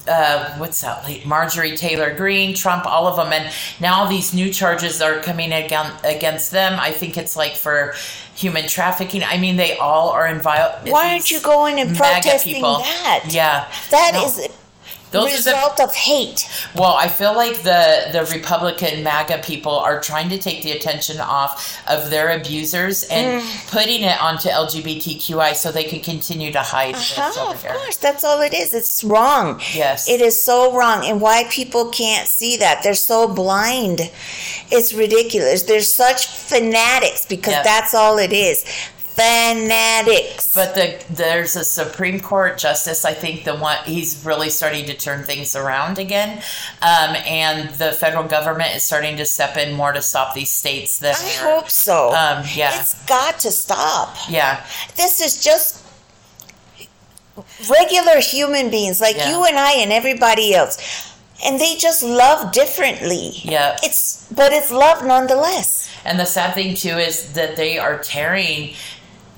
uh, 0.08 0.56
what's 0.58 0.82
that? 0.82 1.04
Like 1.04 1.26
Marjorie 1.26 1.76
Taylor 1.76 2.14
Greene, 2.14 2.54
Trump, 2.56 2.86
all 2.86 3.08
of 3.08 3.16
them, 3.16 3.34
and 3.34 3.52
now 3.80 4.06
these 4.08 4.34
new 4.34 4.52
charges 4.52 5.02
are 5.02 5.20
coming 5.22 5.52
against 5.52 6.06
against 6.06 6.52
them. 6.52 6.80
I 6.80 6.92
think 6.92 7.18
it's 7.18 7.36
like 7.36 7.56
for 7.56 7.94
human 8.36 8.68
trafficking. 8.68 9.24
I 9.24 9.38
mean, 9.38 9.56
they 9.56 9.78
all 9.78 10.10
are 10.10 10.28
in. 10.28 10.40
Why 10.40 11.12
aren't 11.12 11.32
you 11.32 11.40
going 11.42 11.80
and 11.80 11.96
protesting 11.96 12.56
people. 12.56 12.78
that? 12.80 13.24
Yeah, 13.30 13.68
That 13.92 14.12
No. 14.14 14.26
is 14.26 14.48
Those 15.12 15.28
are 15.40 15.44
the 15.44 15.56
result 15.58 15.80
of 15.80 15.96
hate. 15.96 16.50
Well, 16.76 16.94
I 16.94 17.08
feel 17.08 17.34
like 17.36 17.62
the 17.64 18.10
the 18.12 18.26
Republican 18.34 19.02
MAGA 19.04 19.38
people 19.44 19.72
are 19.78 20.00
trying 20.02 20.30
to 20.30 20.38
take 20.38 20.62
the 20.64 20.72
attention 20.72 21.20
off 21.22 21.80
of 21.88 22.10
their 22.10 22.30
abusers 22.38 23.04
and 23.04 23.42
Mm. 23.42 23.72
putting 23.72 24.02
it 24.04 24.22
onto 24.22 24.50
LGBTQI 24.50 25.54
so 25.56 25.72
they 25.72 25.84
can 25.86 26.02
continue 26.02 26.52
to 26.52 26.60
hide 26.62 26.96
Uh-huh, 26.96 27.52
of 27.52 27.64
course, 27.66 27.98
that's 27.98 28.24
all 28.24 28.42
it 28.42 28.54
is. 28.54 28.74
It's 28.74 29.04
wrong. 29.04 29.62
Yes. 29.74 30.10
It 30.10 30.22
is 30.22 30.42
so 30.42 30.74
wrong. 30.74 31.06
And 31.06 31.22
why 31.22 31.46
people 31.50 31.86
can't 31.90 32.28
see 32.28 32.58
that? 32.58 32.84
They're 32.84 32.94
so 32.94 33.28
blind. 33.28 34.10
It's 34.72 34.94
ridiculous. 34.94 35.64
They're 35.64 35.82
such 35.82 36.28
fanatics 36.28 37.26
because 37.26 37.64
that's 37.64 37.94
all 37.94 38.18
it 38.18 38.34
is. 38.34 38.66
Fanatics. 39.16 40.54
But 40.54 40.76
the 40.76 41.04
there's 41.10 41.56
a 41.56 41.64
Supreme 41.64 42.20
Court 42.20 42.58
justice. 42.58 43.06
I 43.06 43.14
think 43.14 43.44
the 43.46 43.56
one 43.56 43.78
he's 43.86 44.24
really 44.26 44.50
starting 44.50 44.86
to 44.86 44.94
turn 44.94 45.24
things 45.24 45.56
around 45.56 45.98
again, 46.00 46.38
um, 46.82 47.16
and 47.26 47.70
the 47.72 47.92
federal 47.94 48.24
government 48.26 48.76
is 48.76 48.84
starting 48.84 49.18
to 49.18 49.26
step 49.26 49.58
in 49.58 49.74
more 49.74 49.94
to 49.94 50.02
stop 50.02 50.34
these 50.34 50.52
states 50.52 51.00
that 51.00 51.16
I 51.20 51.46
are. 51.48 51.56
hope 51.56 51.70
so. 51.70 52.10
Um, 52.10 52.46
yeah. 52.54 52.80
It's 52.80 53.06
got 53.06 53.40
to 53.40 53.52
stop. 53.52 54.16
Yeah, 54.30 54.66
This 54.98 55.22
is 55.22 55.42
just 55.44 55.82
regular 57.70 58.20
human 58.20 58.70
beings 58.70 59.02
like 59.02 59.18
Yeah. 59.18 59.30
you 59.30 59.46
and 59.46 59.58
I 59.58 59.74
and 59.74 59.92
everybody 59.92 60.54
else. 60.54 60.78
And 61.46 61.60
they 61.60 61.76
just 61.76 62.02
love 62.02 62.54
differently. 62.54 63.32
Yeah. 63.44 63.78
It's 63.84 64.26
but 64.32 64.54
it's 64.54 64.72
love 64.72 65.06
nonetheless. 65.06 65.90
And 66.06 66.18
the 66.20 66.26
sad 66.26 66.54
thing 66.54 66.76
too 66.76 66.98
is 66.98 67.34
that 67.34 67.56
they 67.58 67.78
are 67.78 68.00
tearing 68.00 68.74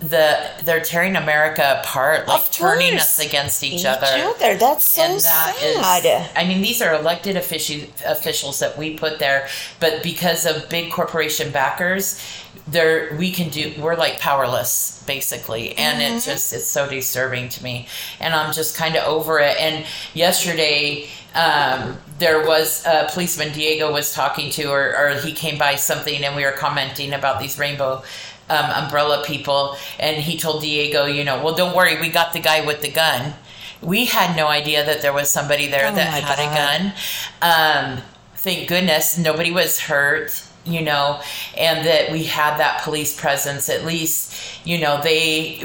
the 0.09 0.49
they're 0.63 0.81
tearing 0.81 1.15
America 1.15 1.79
apart, 1.83 2.27
like 2.27 2.51
turning 2.51 2.95
us 2.95 3.19
against 3.19 3.63
each, 3.63 3.81
Each 3.81 3.85
other. 3.85 4.07
other. 4.07 4.55
That's 4.57 4.89
so 4.91 5.01
and 5.01 5.19
that 5.21 5.55
is, 5.61 5.75
sad. 5.75 6.29
I 6.35 6.45
mean, 6.47 6.61
these 6.61 6.81
are 6.81 6.93
elected 6.93 7.35
offici- 7.35 7.89
officials 8.05 8.59
that 8.59 8.77
we 8.77 8.97
put 8.97 9.19
there, 9.19 9.47
but 9.79 10.03
because 10.03 10.45
of 10.45 10.69
big 10.69 10.91
corporation 10.91 11.51
backers, 11.51 12.21
there 12.67 13.15
we 13.17 13.31
can 13.31 13.49
do. 13.49 13.73
We're 13.79 13.95
like 13.95 14.19
powerless, 14.19 15.03
basically, 15.07 15.77
and 15.77 16.01
Mm-hmm. 16.01 16.15
it's 16.17 16.25
just 16.25 16.53
it's 16.53 16.67
so 16.67 16.87
disturbing 16.89 17.49
to 17.49 17.63
me, 17.63 17.87
and 18.19 18.33
I'm 18.33 18.53
just 18.53 18.75
kind 18.77 18.95
of 18.95 19.03
over 19.05 19.39
it. 19.39 19.59
And 19.59 19.85
yesterday. 20.13 21.07
Um, 21.35 21.97
there 22.17 22.47
was 22.47 22.83
a 22.87 23.07
policeman 23.13 23.53
Diego 23.53 23.91
was 23.93 24.11
talking 24.11 24.49
to, 24.51 24.71
or, 24.71 24.97
or 24.97 25.09
he 25.19 25.33
came 25.33 25.59
by 25.59 25.75
something, 25.75 26.23
and 26.23 26.35
we 26.35 26.43
were 26.43 26.51
commenting 26.53 27.13
about 27.13 27.39
these 27.39 27.59
rainbow 27.59 28.01
um, 28.49 28.83
umbrella 28.83 29.23
people, 29.25 29.75
and 29.99 30.17
he 30.17 30.37
told 30.37 30.61
Diego, 30.61 31.05
you 31.05 31.23
know, 31.23 31.43
well, 31.43 31.55
don't 31.55 31.75
worry, 31.75 31.99
we 31.99 32.09
got 32.09 32.33
the 32.33 32.39
guy 32.39 32.65
with 32.65 32.81
the 32.81 32.89
gun. 32.91 33.33
We 33.81 34.05
had 34.05 34.35
no 34.35 34.47
idea 34.47 34.85
that 34.85 35.01
there 35.01 35.13
was 35.13 35.29
somebody 35.29 35.67
there 35.67 35.87
Oh 35.91 35.95
that 35.95 36.07
had 36.07 36.37
God. 36.37 36.39
a 36.39 36.55
gun. 36.55 37.97
Um, 37.97 38.03
thank 38.35 38.67
goodness 38.67 39.17
nobody 39.17 39.51
was 39.51 39.79
hurt, 39.81 40.43
you 40.67 40.81
know, 40.81 41.21
and 41.57 41.85
that 41.85 42.11
we 42.11 42.23
had 42.23 42.57
that 42.57 42.81
police 42.83 43.15
presence. 43.19 43.69
At 43.69 43.85
least, 43.85 44.33
you 44.65 44.77
know, 44.79 44.99
they, 45.01 45.59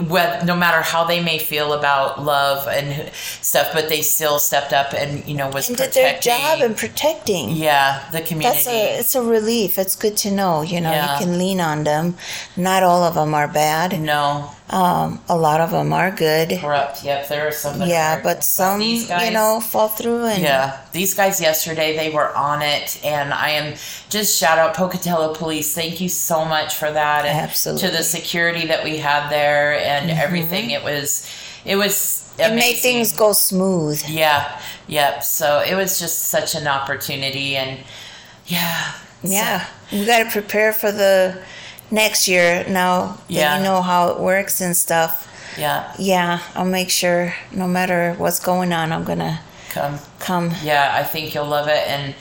no 0.44 0.56
matter 0.56 0.80
how 0.82 1.04
they 1.04 1.22
may 1.22 1.38
feel 1.38 1.72
about 1.72 2.22
love 2.22 2.66
and 2.68 3.10
stuff, 3.40 3.70
but 3.72 3.88
they 3.88 4.02
still 4.02 4.38
stepped 4.38 4.72
up 4.72 4.92
and, 4.94 5.26
you 5.26 5.34
know, 5.34 5.48
was 5.50 5.68
And 5.68 5.76
did 5.78 5.92
their 5.92 6.18
job 6.20 6.60
in 6.60 6.74
protecting. 6.74 7.50
yeah, 7.50 8.08
the 8.12 8.20
community. 8.20 8.56
That's 8.64 8.66
a 8.68 8.98
it's 9.00 9.14
a 9.14 9.22
relief. 9.22 9.78
It's 9.78 9.96
good 9.96 10.16
to 10.18 10.30
know. 10.30 10.62
You 10.62 10.80
know, 10.80 10.90
Yeah. 10.90 11.18
you 11.18 11.24
can 11.24 11.38
lean 11.38 11.60
on 11.60 11.84
them. 11.84 12.16
Not 12.56 12.82
all 12.82 13.02
of 13.04 13.14
them 13.14 13.34
are 13.34 13.48
bad. 13.48 14.00
no, 14.00 14.50
Um, 14.72 15.20
a 15.28 15.36
lot 15.36 15.60
of 15.60 15.70
them 15.70 15.92
are 15.92 16.10
good. 16.10 16.58
corrupt. 16.58 17.04
Yep, 17.04 17.28
there 17.28 17.46
are 17.46 17.52
some. 17.52 17.78
that 17.80 17.88
Yeah, 17.88 18.16
are- 18.18 18.22
but 18.22 18.42
some, 18.42 18.78
these 18.80 19.08
you 19.08 19.30
know, 19.30 19.60
fall 19.60 19.88
through 19.88 20.24
and 20.24 20.42
Yeah, 20.42 20.78
these 20.92 21.12
guys 21.14 21.42
yesterday 21.42 21.94
they 21.94 22.08
were 22.08 22.34
on 22.34 22.62
it, 22.62 22.98
and 23.04 23.34
I 23.34 23.50
am 23.50 23.74
just 24.08 24.38
shout 24.38 24.58
out 24.58 24.74
Pocatello 24.74 25.34
Police. 25.34 25.74
Thank 25.74 26.00
you 26.00 26.08
so 26.08 26.46
much 26.46 26.74
for 26.74 26.90
that, 26.90 27.26
and 27.26 27.38
Absolutely. 27.38 27.86
to 27.90 27.94
the 27.96 28.02
security 28.02 28.66
that 28.68 28.82
we 28.82 28.96
had 28.96 29.28
there 29.28 29.78
and 29.78 30.10
everything. 30.10 30.70
It 30.70 30.82
was, 30.82 31.28
it 31.66 31.76
was. 31.76 32.32
it 32.38 32.54
made 32.54 32.76
things 32.76 33.12
go 33.12 33.34
smooth. 33.34 34.02
Yeah, 34.08 34.58
yep. 34.88 35.22
So 35.22 35.60
it 35.60 35.74
was 35.74 35.98
just 36.00 36.30
such 36.30 36.54
an 36.54 36.66
opportunity, 36.66 37.56
and 37.56 37.78
yeah, 38.46 38.92
so- 39.22 39.28
Yeah, 39.30 39.66
we 39.92 40.06
got 40.06 40.24
to 40.24 40.30
prepare 40.30 40.72
for 40.72 40.90
the 40.90 41.42
next 41.92 42.26
year 42.26 42.64
now 42.68 43.18
that 43.28 43.30
Yeah. 43.30 43.56
you 43.58 43.62
know 43.64 43.80
how 43.82 44.08
it 44.08 44.18
works 44.18 44.60
and 44.60 44.74
stuff. 44.76 45.28
yeah. 45.58 45.92
Yeah, 45.98 46.38
I'll 46.56 46.64
make 46.80 46.90
sure 46.90 47.34
no 47.52 47.68
matter 47.68 48.14
what's 48.18 48.40
going 48.40 48.72
on, 48.72 48.90
I'm 48.92 49.04
gonna 49.04 49.40
Come. 49.70 49.98
come. 50.18 50.50
yeah 50.62 50.92
i 51.00 51.02
think 51.02 51.34
you'll 51.34 51.46
love 51.58 51.66
it 51.68 51.84
and 51.88 52.14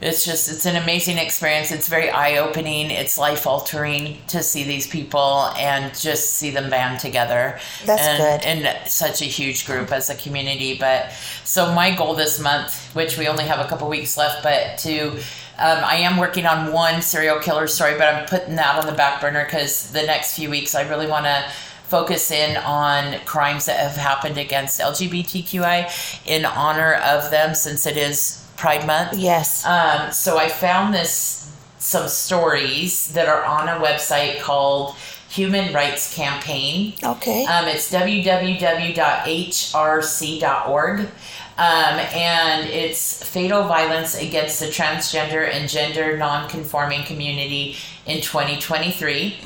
it's 0.00 0.24
just 0.24 0.48
it's 0.52 0.64
an 0.66 0.76
amazing 0.76 1.18
experience 1.18 1.70
it's 1.70 1.88
very 1.88 2.08
eye-opening 2.10 2.90
it's 2.90 3.16
life-altering 3.18 4.18
to 4.28 4.42
see 4.42 4.62
these 4.64 4.86
people 4.86 5.50
and 5.58 5.94
just 5.98 6.34
see 6.34 6.50
them 6.50 6.68
band 6.70 6.98
together 7.00 7.58
That's 7.86 8.02
and, 8.02 8.18
good. 8.22 8.40
and 8.46 8.88
such 8.88 9.20
a 9.22 9.26
huge 9.26 9.66
group 9.66 9.92
as 9.92 10.08
a 10.10 10.14
community 10.14 10.76
but 10.78 11.12
so 11.44 11.72
my 11.74 11.94
goal 11.94 12.14
this 12.14 12.38
month 12.38 12.74
which 12.94 13.16
we 13.18 13.26
only 13.28 13.44
have 13.44 13.60
a 13.64 13.68
couple 13.68 13.88
weeks 13.88 14.16
left 14.16 14.42
but 14.42 14.78
to 14.78 15.18
um, 15.58 15.84
I 15.84 15.96
am 15.96 16.18
working 16.18 16.46
on 16.46 16.72
one 16.72 17.00
serial 17.02 17.38
killer 17.40 17.66
story, 17.66 17.96
but 17.96 18.14
I'm 18.14 18.26
putting 18.26 18.56
that 18.56 18.78
on 18.78 18.86
the 18.86 18.92
back 18.92 19.20
burner 19.20 19.44
because 19.44 19.90
the 19.92 20.02
next 20.02 20.36
few 20.36 20.50
weeks 20.50 20.74
I 20.74 20.88
really 20.88 21.06
want 21.06 21.24
to 21.24 21.50
focus 21.84 22.30
in 22.30 22.56
on 22.58 23.18
crimes 23.20 23.66
that 23.66 23.78
have 23.78 23.96
happened 23.96 24.36
against 24.38 24.80
LGBTQI 24.80 26.26
in 26.26 26.44
honor 26.44 26.94
of 26.94 27.30
them 27.30 27.54
since 27.54 27.86
it 27.86 27.96
is 27.96 28.44
Pride 28.56 28.86
Month. 28.86 29.18
Yes. 29.18 29.64
Um, 29.64 30.12
so 30.12 30.36
I 30.36 30.48
found 30.48 30.92
this 30.92 31.50
some 31.78 32.08
stories 32.08 33.12
that 33.12 33.28
are 33.28 33.44
on 33.44 33.68
a 33.68 33.80
website 33.84 34.40
called 34.40 34.96
Human 35.28 35.72
Rights 35.72 36.14
Campaign. 36.14 36.94
okay. 37.02 37.44
Um, 37.46 37.66
it's 37.68 37.90
www.hrc.org. 37.92 38.58
Um, 41.58 41.98
and 42.12 42.68
it's 42.68 43.22
fatal 43.22 43.64
violence 43.64 44.14
against 44.14 44.60
the 44.60 44.66
transgender 44.66 45.48
and 45.50 45.68
gender 45.68 46.16
non-conforming 46.18 47.04
community 47.04 47.76
in 48.04 48.20
2023. 48.20 49.38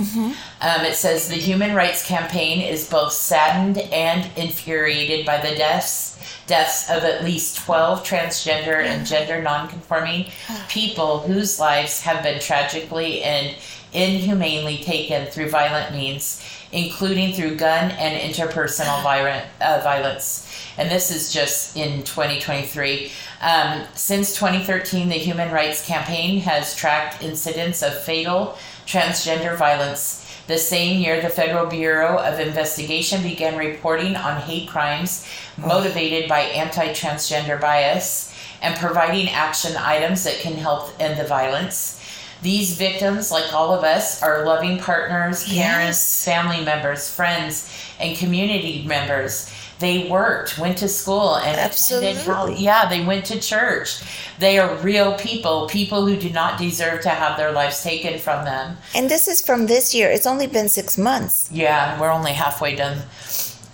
Um, 0.61 0.85
it 0.85 0.95
says 0.97 1.29
the 1.29 1.37
Human 1.37 1.75
Rights 1.75 2.05
Campaign 2.05 2.63
is 2.63 2.89
both 2.91 3.13
saddened 3.13 3.79
and 3.79 4.29
infuriated 4.37 5.25
by 5.25 5.39
the 5.39 5.55
deaths 5.55 6.11
deaths 6.47 6.91
of 6.91 7.05
at 7.05 7.23
least 7.25 7.59
12 7.65 8.05
transgender 8.05 8.83
and 8.85 9.07
gender 9.07 9.41
non-conforming 9.41 10.27
people 10.69 11.21
whose 11.21 11.61
lives 11.61 12.01
have 12.01 12.25
been 12.25 12.41
tragically 12.41 13.23
and 13.23 13.57
inhumanely 13.93 14.79
taken 14.79 15.27
through 15.27 15.49
violent 15.49 15.95
means, 15.95 16.45
including 16.73 17.33
through 17.33 17.57
gun 17.57 17.91
and 17.93 18.33
interpersonal 18.33 19.03
violent, 19.03 19.45
uh, 19.61 19.81
violence. 19.83 20.47
And 20.79 20.91
this 20.91 21.11
is 21.11 21.33
just 21.33 21.77
in 21.77 22.05
2023. 22.05 23.11
Um, 23.41 23.85
since 23.95 24.35
2013, 24.35 25.09
the 25.09 25.15
Human 25.17 25.51
Rights 25.51 25.85
Campaign 25.85 26.41
has 26.41 26.75
tracked 26.75 27.23
incidents 27.23 27.83
of 27.83 27.99
fatal 28.03 28.57
transgender 28.87 29.57
violence. 29.57 30.27
The 30.47 30.59
same 30.59 31.01
year, 31.01 31.21
the 31.21 31.29
Federal 31.29 31.67
Bureau 31.67 32.19
of 32.19 32.41
Investigation 32.41 33.23
began 33.23 33.57
reporting 33.57 34.17
on 34.17 34.41
hate 34.41 34.69
crimes 34.69 35.27
motivated 35.57 36.29
by 36.29 36.41
anti 36.41 36.89
transgender 36.89 37.61
bias 37.61 38.35
and 38.63 38.77
providing 38.77 39.29
action 39.29 39.77
items 39.77 40.25
that 40.25 40.41
can 40.41 40.55
help 40.55 40.91
end 41.01 41.19
the 41.19 41.25
violence. 41.25 42.00
These 42.43 42.77
victims, 42.79 43.31
like 43.31 43.53
all 43.53 43.75
of 43.75 43.85
us, 43.85 44.23
are 44.23 44.45
loving 44.47 44.79
partners, 44.79 45.45
parents, 45.45 45.99
Yes. 46.01 46.25
family 46.25 46.65
members, 46.65 47.09
friends, 47.13 47.69
and 47.99 48.17
community 48.17 48.83
members. 48.87 49.51
They 49.79 50.09
worked, 50.09 50.59
went 50.59 50.77
to 50.79 50.89
school, 50.89 51.37
and 51.37 51.53
attended. 51.59 52.17
Absolutely. 52.19 52.63
yeah, 52.63 52.87
they 52.89 53.03
went 53.05 53.25
to 53.27 53.41
church. 53.41 54.01
They 54.39 54.59
are 54.59 54.75
real 54.77 55.15
people, 55.19 55.69
people 55.69 56.07
who 56.07 56.17
do 56.17 56.29
not 56.31 56.59
deserve 56.59 57.01
to 57.03 57.09
have 57.11 57.39
their 57.39 57.51
lives 57.53 57.83
taken 57.83 58.19
from 58.19 58.45
them. 58.45 58.77
and 58.95 59.11
this 59.11 59.27
is 59.27 59.41
from 59.41 59.67
this 59.67 59.95
year. 59.95 60.11
It's 60.11 60.27
only 60.27 60.47
been 60.47 60.69
six 60.69 60.99
months. 60.99 61.49
Yeah, 61.51 61.99
we're 62.01 62.11
only 62.11 62.33
halfway 62.33 62.75
done. 62.77 62.99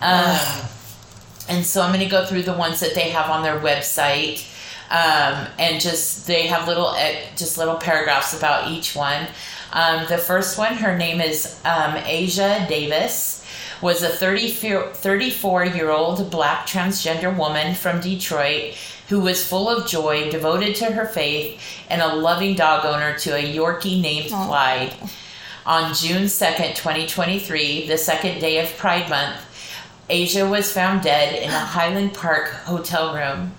Um, 0.01 0.37
and 1.49 1.65
so 1.65 1.81
I'm 1.81 1.89
going 1.93 2.03
to 2.03 2.09
go 2.09 2.25
through 2.25 2.43
the 2.43 2.53
ones 2.53 2.79
that 2.79 2.93
they 2.95 3.09
have 3.09 3.29
on 3.29 3.43
their 3.43 3.59
website, 3.59 4.45
um, 4.89 5.47
and 5.59 5.81
just 5.81 6.27
they 6.27 6.47
have 6.47 6.67
little 6.67 6.93
eh, 6.95 7.21
just 7.35 7.57
little 7.57 7.75
paragraphs 7.75 8.37
about 8.37 8.69
each 8.71 8.95
one. 8.95 9.27
Um, 9.73 10.05
the 10.07 10.17
first 10.17 10.57
one, 10.57 10.75
her 10.75 10.97
name 10.97 11.19
is 11.21 11.59
um, 11.65 11.95
Asia 12.05 12.65
Davis. 12.69 13.45
was 13.81 14.01
a 14.01 14.09
34 14.09 15.65
year 15.65 15.91
old 15.91 16.31
black 16.31 16.65
transgender 16.65 17.35
woman 17.35 17.75
from 17.75 17.99
Detroit 18.01 18.75
who 19.09 19.21
was 19.21 19.47
full 19.47 19.69
of 19.69 19.87
joy, 19.87 20.29
devoted 20.29 20.75
to 20.75 20.85
her 20.85 21.05
faith, 21.05 21.59
and 21.89 22.01
a 22.01 22.15
loving 22.15 22.55
dog 22.55 22.85
owner 22.85 23.17
to 23.17 23.31
a 23.31 23.55
Yorkie 23.55 24.01
named 24.01 24.29
Clyde. 24.29 24.93
On 25.65 25.93
June 25.93 26.23
2nd, 26.23 26.75
2023, 26.75 27.87
the 27.87 27.97
second 27.97 28.39
day 28.39 28.59
of 28.59 28.77
Pride 28.77 29.09
Month, 29.09 29.37
Asia 30.09 30.47
was 30.47 30.71
found 30.71 31.03
dead 31.03 31.35
in 31.41 31.49
a 31.49 31.59
Highland 31.59 32.13
Park 32.13 32.49
hotel 32.49 33.13
room. 33.13 33.53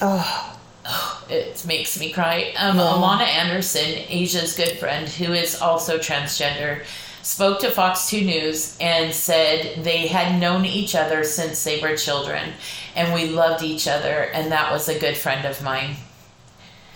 Oh, 0.00 0.53
It 1.30 1.64
makes 1.66 1.98
me 1.98 2.12
cry. 2.12 2.52
Um, 2.58 2.76
Alana 2.76 3.26
Anderson, 3.26 4.04
Asia's 4.08 4.54
good 4.54 4.78
friend, 4.78 5.08
who 5.08 5.32
is 5.32 5.60
also 5.60 5.96
transgender, 5.98 6.84
spoke 7.22 7.60
to 7.60 7.70
Fox 7.70 8.10
2 8.10 8.20
News 8.20 8.76
and 8.78 9.12
said 9.14 9.82
they 9.82 10.06
had 10.06 10.38
known 10.38 10.66
each 10.66 10.94
other 10.94 11.24
since 11.24 11.64
they 11.64 11.80
were 11.80 11.96
children 11.96 12.52
and 12.94 13.14
we 13.14 13.30
loved 13.30 13.64
each 13.64 13.88
other, 13.88 14.28
and 14.34 14.52
that 14.52 14.70
was 14.70 14.88
a 14.88 14.98
good 14.98 15.16
friend 15.16 15.46
of 15.46 15.62
mine 15.62 15.96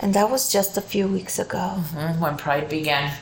and 0.01 0.15
that 0.15 0.31
was 0.31 0.51
just 0.51 0.77
a 0.77 0.81
few 0.81 1.09
weeks 1.09 1.39
ago. 1.39 1.83
Mhm, 1.93 2.19
when 2.19 2.37
Pride 2.37 2.69
began. 2.69 3.13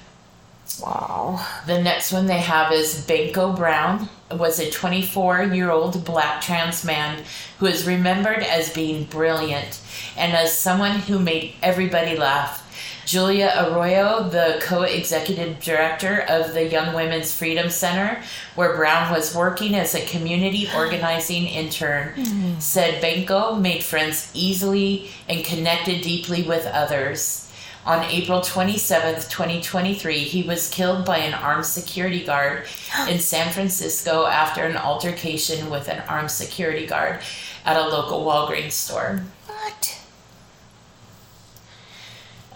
Wow. 0.80 1.46
The 1.66 1.80
next 1.80 2.12
one 2.12 2.26
they 2.26 2.40
have 2.40 2.72
is 2.72 3.04
Banko 3.06 3.54
Brown 3.54 4.08
was 4.30 4.58
a 4.58 4.70
24 4.70 5.44
year 5.44 5.70
old 5.70 6.04
black 6.04 6.42
trans 6.42 6.84
man 6.84 7.22
who 7.58 7.66
is 7.66 7.86
remembered 7.86 8.42
as 8.42 8.72
being 8.72 9.04
brilliant 9.04 9.80
and 10.16 10.32
as 10.32 10.56
someone 10.56 11.00
who 11.00 11.18
made 11.18 11.54
everybody 11.62 12.16
laugh. 12.16 12.62
Julia 13.06 13.52
Arroyo, 13.56 14.28
the 14.28 14.58
co 14.60 14.82
executive 14.82 15.60
director 15.60 16.22
of 16.28 16.54
the 16.54 16.66
Young 16.66 16.92
Women's 16.92 17.32
Freedom 17.32 17.70
Center, 17.70 18.20
where 18.56 18.74
Brown 18.74 19.12
was 19.12 19.32
working 19.32 19.76
as 19.76 19.94
a 19.94 20.04
community 20.06 20.68
organizing 20.74 21.46
intern, 21.46 22.14
hmm. 22.16 22.58
said 22.58 23.00
Banko 23.00 23.54
made 23.54 23.84
friends 23.84 24.28
easily 24.34 25.10
and 25.28 25.44
connected 25.44 26.02
deeply 26.02 26.42
with 26.42 26.66
others. 26.66 27.45
On 27.86 28.02
April 28.02 28.40
27th, 28.40 29.30
2023, 29.30 30.18
he 30.18 30.42
was 30.42 30.68
killed 30.68 31.04
by 31.04 31.18
an 31.18 31.34
armed 31.34 31.64
security 31.64 32.24
guard 32.24 32.64
in 33.08 33.20
San 33.20 33.52
Francisco 33.52 34.26
after 34.26 34.64
an 34.64 34.76
altercation 34.76 35.70
with 35.70 35.88
an 35.88 36.02
armed 36.08 36.32
security 36.32 36.84
guard 36.84 37.20
at 37.64 37.76
a 37.76 37.88
local 37.88 38.24
Walgreens 38.24 38.72
store. 38.72 39.22
What? 39.46 40.00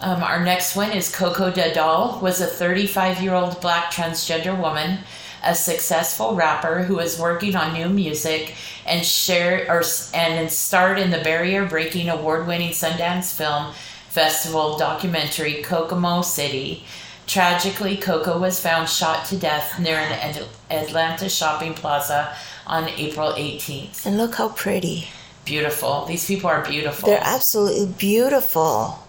Um, 0.01 0.21
our 0.21 0.43
next 0.43 0.75
one 0.75 0.91
is 0.91 1.15
Coco 1.15 1.49
Da 1.49 1.73
Doll 1.73 2.19
was 2.21 2.41
a 2.41 2.47
35 2.47 3.21
year 3.21 3.33
old 3.33 3.61
black 3.61 3.89
transgender 3.89 4.59
woman, 4.59 4.99
a 5.45 5.55
successful 5.55 6.35
rapper 6.35 6.83
who 6.83 6.99
is 6.99 7.17
working 7.17 7.55
on 7.55 7.71
new 7.71 7.87
music 7.87 8.55
and 8.85 9.05
share 9.05 9.65
or 9.69 9.83
and 10.13 10.51
starred 10.51 10.99
in 10.99 11.09
the 11.09 11.23
barrier 11.23 11.65
breaking 11.65 12.09
award 12.09 12.47
winning 12.47 12.71
Sundance 12.71 13.33
Film 13.33 13.73
Festival 14.11 14.77
documentary 14.77 15.61
Kokomo 15.63 16.21
City. 16.21 16.83
Tragically, 17.27 17.95
Coco 17.95 18.37
was 18.37 18.59
found 18.59 18.89
shot 18.89 19.25
to 19.27 19.37
death 19.37 19.79
near 19.79 19.95
an 19.97 20.11
Ad- 20.11 20.45
Atlanta 20.69 21.29
shopping 21.29 21.73
plaza 21.73 22.35
on 22.67 22.89
April 22.89 23.31
18th. 23.31 24.05
And 24.05 24.17
look 24.17 24.35
how 24.35 24.49
pretty. 24.49 25.07
Beautiful. 25.45 26.05
These 26.05 26.25
people 26.27 26.49
are 26.49 26.61
beautiful. 26.63 27.07
They're 27.07 27.23
absolutely 27.23 27.87
beautiful. 27.97 28.99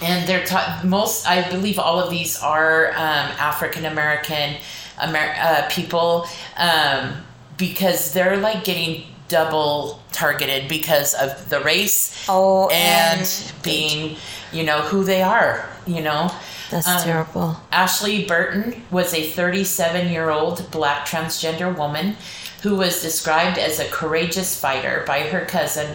and 0.00 0.26
they're 0.26 0.44
taught 0.46 0.82
most 0.84 1.28
i 1.28 1.48
believe 1.50 1.78
all 1.78 2.00
of 2.00 2.08
these 2.10 2.40
are 2.40 2.88
um, 2.92 3.28
african 3.38 3.84
american 3.84 4.56
Amer- 5.00 5.36
uh, 5.38 5.68
people 5.70 6.26
um, 6.56 7.12
because 7.58 8.12
they're 8.14 8.38
like 8.38 8.64
getting 8.64 9.04
double 9.36 10.00
targeted 10.12 10.68
because 10.68 11.14
of 11.24 11.48
the 11.52 11.60
race 11.60 12.26
Oh, 12.28 12.68
and, 12.68 13.20
and 13.20 13.52
being 13.62 14.16
you 14.52 14.62
know 14.68 14.80
who 14.90 15.04
they 15.12 15.22
are 15.22 15.52
you 15.86 16.00
know 16.08 16.30
That's 16.72 16.88
Um, 16.88 17.02
terrible. 17.02 17.48
Ashley 17.70 18.24
Burton 18.32 18.66
was 18.90 19.12
a 19.12 19.22
37 19.28 20.10
year 20.14 20.30
old 20.30 20.70
black 20.70 21.00
transgender 21.06 21.70
woman 21.82 22.16
who 22.62 22.72
was 22.76 23.02
described 23.02 23.58
as 23.58 23.78
a 23.78 23.88
courageous 23.98 24.50
fighter 24.64 25.04
by 25.06 25.20
her 25.32 25.44
cousin. 25.56 25.90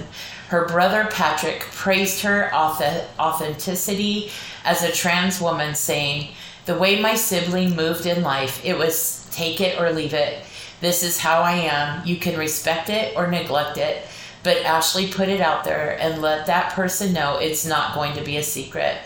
Her 0.54 0.64
brother 0.74 1.08
Patrick 1.12 1.60
praised 1.84 2.22
her 2.28 2.40
authenticity 2.54 4.32
as 4.64 4.84
a 4.84 4.92
trans 4.92 5.40
woman, 5.42 5.76
saying, 5.76 6.30
The 6.66 6.78
way 6.78 7.00
my 7.02 7.16
sibling 7.16 7.76
moved 7.76 8.06
in 8.06 8.22
life, 8.22 8.64
it 8.66 8.78
was 8.78 9.28
take 9.32 9.60
it 9.62 9.80
or 9.80 9.92
leave 9.92 10.14
it. 10.14 10.44
This 10.82 11.04
is 11.04 11.20
how 11.20 11.42
I 11.42 11.54
am. 11.54 12.06
You 12.06 12.18
can 12.18 12.38
respect 12.38 12.90
it 12.90 13.16
or 13.16 13.28
neglect 13.28 13.78
it. 13.78 14.06
But 14.44 14.58
Ashley 14.64 15.08
put 15.12 15.30
it 15.30 15.42
out 15.42 15.64
there 15.64 15.98
and 16.00 16.22
let 16.22 16.46
that 16.46 16.74
person 16.74 17.14
know 17.14 17.38
it's 17.38 17.66
not 17.66 17.96
going 17.96 18.14
to 18.14 18.24
be 18.24 18.38
a 18.38 18.44
secret. 18.44 18.98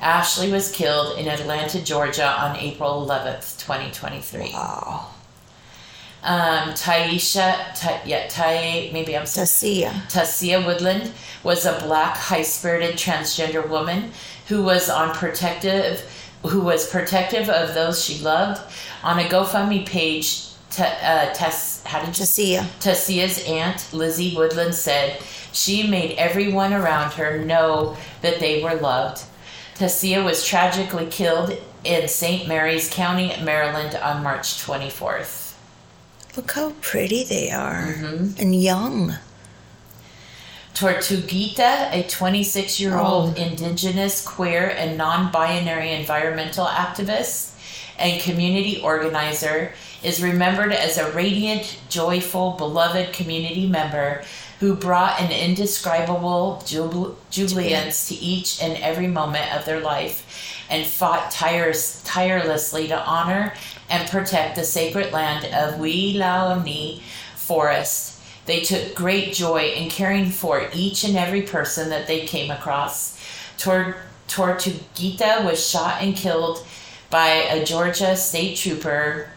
Ashley 0.00 0.50
was 0.50 0.70
killed 0.70 1.18
in 1.18 1.28
Atlanta, 1.28 1.82
Georgia 1.82 2.26
on 2.26 2.56
April 2.56 3.06
11th, 3.06 3.58
2023. 3.58 4.52
Wow. 4.52 5.10
Um, 6.22 6.70
Taisha, 6.70 7.54
Ta- 7.78 8.02
yeah, 8.04 8.26
Tai, 8.28 8.90
maybe 8.92 9.16
I'm 9.16 9.26
saying 9.26 9.46
Tasia. 9.46 9.92
Tasia 10.10 10.64
Woodland 10.64 11.12
was 11.42 11.64
a 11.64 11.78
black, 11.80 12.16
high-spirited 12.16 12.96
transgender 12.96 13.68
woman 13.68 14.12
who 14.48 14.62
was 14.62 14.90
on 14.90 15.14
protective, 15.14 16.00
who 16.42 16.60
was 16.60 16.88
protective 16.90 17.48
of 17.48 17.74
those 17.74 18.04
she 18.04 18.22
loved. 18.22 18.60
On 19.04 19.18
a 19.18 19.24
GoFundMe 19.24 19.86
page, 19.86 20.47
Ta 20.78 20.84
uh, 21.02 21.34
Tess, 21.34 21.82
how 21.84 21.98
did 21.98 22.16
you 22.16 22.24
Tasia. 22.24 22.62
Tasia's 22.78 23.44
aunt, 23.46 23.92
Lizzie 23.92 24.36
Woodland, 24.36 24.76
said 24.76 25.20
she 25.52 25.84
made 25.84 26.16
everyone 26.16 26.72
around 26.72 27.14
her 27.14 27.44
know 27.44 27.96
that 28.22 28.38
they 28.38 28.62
were 28.62 28.76
loved. 28.76 29.24
Tasia 29.74 30.24
was 30.24 30.46
tragically 30.46 31.06
killed 31.06 31.58
in 31.82 32.06
St. 32.06 32.46
Mary's 32.46 32.88
County, 32.88 33.34
Maryland 33.42 33.96
on 33.96 34.22
March 34.22 34.64
24th. 34.64 35.54
Look 36.36 36.52
how 36.52 36.74
pretty 36.80 37.24
they 37.24 37.50
are. 37.50 37.94
Mm-hmm. 37.94 38.40
And 38.40 38.62
young. 38.62 39.14
Tortuguita, 40.74 41.92
a 41.92 42.06
26 42.08 42.78
year 42.78 42.96
old 42.96 43.36
indigenous, 43.36 44.24
queer, 44.24 44.68
and 44.68 44.96
non 44.96 45.32
binary 45.32 45.90
environmental 45.90 46.66
activist 46.66 47.57
and 47.98 48.20
community 48.20 48.80
organizer, 48.80 49.72
is 50.02 50.22
remembered 50.22 50.72
as 50.72 50.96
a 50.96 51.10
radiant, 51.12 51.78
joyful, 51.88 52.52
beloved 52.52 53.12
community 53.12 53.66
member 53.66 54.22
who 54.60 54.74
brought 54.74 55.20
an 55.20 55.30
indescribable 55.30 56.62
jubilance 56.66 58.08
to 58.08 58.14
each 58.14 58.62
and 58.62 58.76
every 58.78 59.06
moment 59.06 59.54
of 59.54 59.64
their 59.64 59.80
life 59.80 60.64
and 60.68 60.86
fought 60.86 61.30
tires- 61.30 62.02
tirelessly 62.04 62.88
to 62.88 62.98
honor 62.98 63.52
and 63.88 64.08
protect 64.10 64.56
the 64.56 64.64
sacred 64.64 65.12
land 65.12 65.44
of 65.46 65.80
Weelaunee 65.80 67.00
Forest. 67.36 68.20
They 68.46 68.60
took 68.60 68.94
great 68.94 69.32
joy 69.32 69.72
in 69.76 69.90
caring 69.90 70.30
for 70.30 70.68
each 70.72 71.04
and 71.04 71.16
every 71.16 71.42
person 71.42 71.90
that 71.90 72.06
they 72.06 72.26
came 72.26 72.50
across. 72.50 73.18
Tor- 73.58 73.96
Tortuguita 74.28 75.44
was 75.44 75.68
shot 75.68 76.02
and 76.02 76.14
killed 76.14 76.66
by 77.10 77.28
a 77.28 77.64
Georgia 77.64 78.16
state 78.16 78.56
trooper 78.56 79.30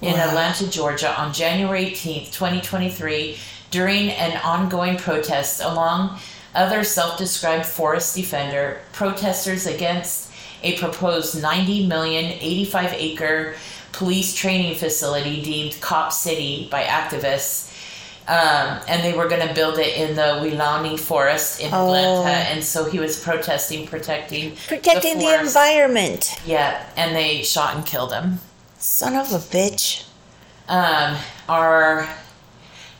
in 0.00 0.14
Wow. 0.14 0.28
Atlanta, 0.28 0.68
Georgia 0.68 1.18
on 1.20 1.32
January 1.32 1.86
18th, 1.86 2.32
2023, 2.32 3.36
during 3.70 4.10
an 4.10 4.40
ongoing 4.44 4.96
protest 4.96 5.60
along 5.60 6.18
other 6.54 6.84
self 6.84 7.18
described 7.18 7.66
forest 7.66 8.14
defender 8.14 8.80
protesters 8.92 9.66
against 9.66 10.32
a 10.62 10.78
proposed 10.78 11.40
90 11.40 11.86
million, 11.86 12.24
85 12.40 12.92
acre 12.94 13.54
police 13.92 14.34
training 14.34 14.76
facility 14.76 15.42
deemed 15.42 15.80
Cop 15.80 16.12
City 16.12 16.68
by 16.70 16.84
activists. 16.84 17.67
Um, 18.28 18.78
and 18.86 19.02
they 19.02 19.14
were 19.14 19.26
going 19.26 19.46
to 19.48 19.54
build 19.54 19.78
it 19.78 19.96
in 19.96 20.14
the 20.14 20.38
Weelaunee 20.42 21.00
Forest 21.00 21.60
in 21.60 21.70
Oh. 21.72 21.86
Atlanta, 21.86 22.28
and 22.50 22.62
so 22.62 22.84
he 22.84 22.98
was 22.98 23.18
protesting, 23.18 23.86
protecting, 23.86 24.54
Protecting 24.66 25.16
the, 25.18 25.24
forest. 25.24 25.46
environment. 25.56 26.40
Yeah, 26.44 26.84
and 26.94 27.16
they 27.16 27.42
shot 27.42 27.74
and 27.76 27.86
killed 27.86 28.12
him. 28.12 28.40
Son 28.78 29.16
of 29.16 29.32
a 29.32 29.38
bitch. 29.38 30.04
Um, 30.68 31.16
our 31.48 32.06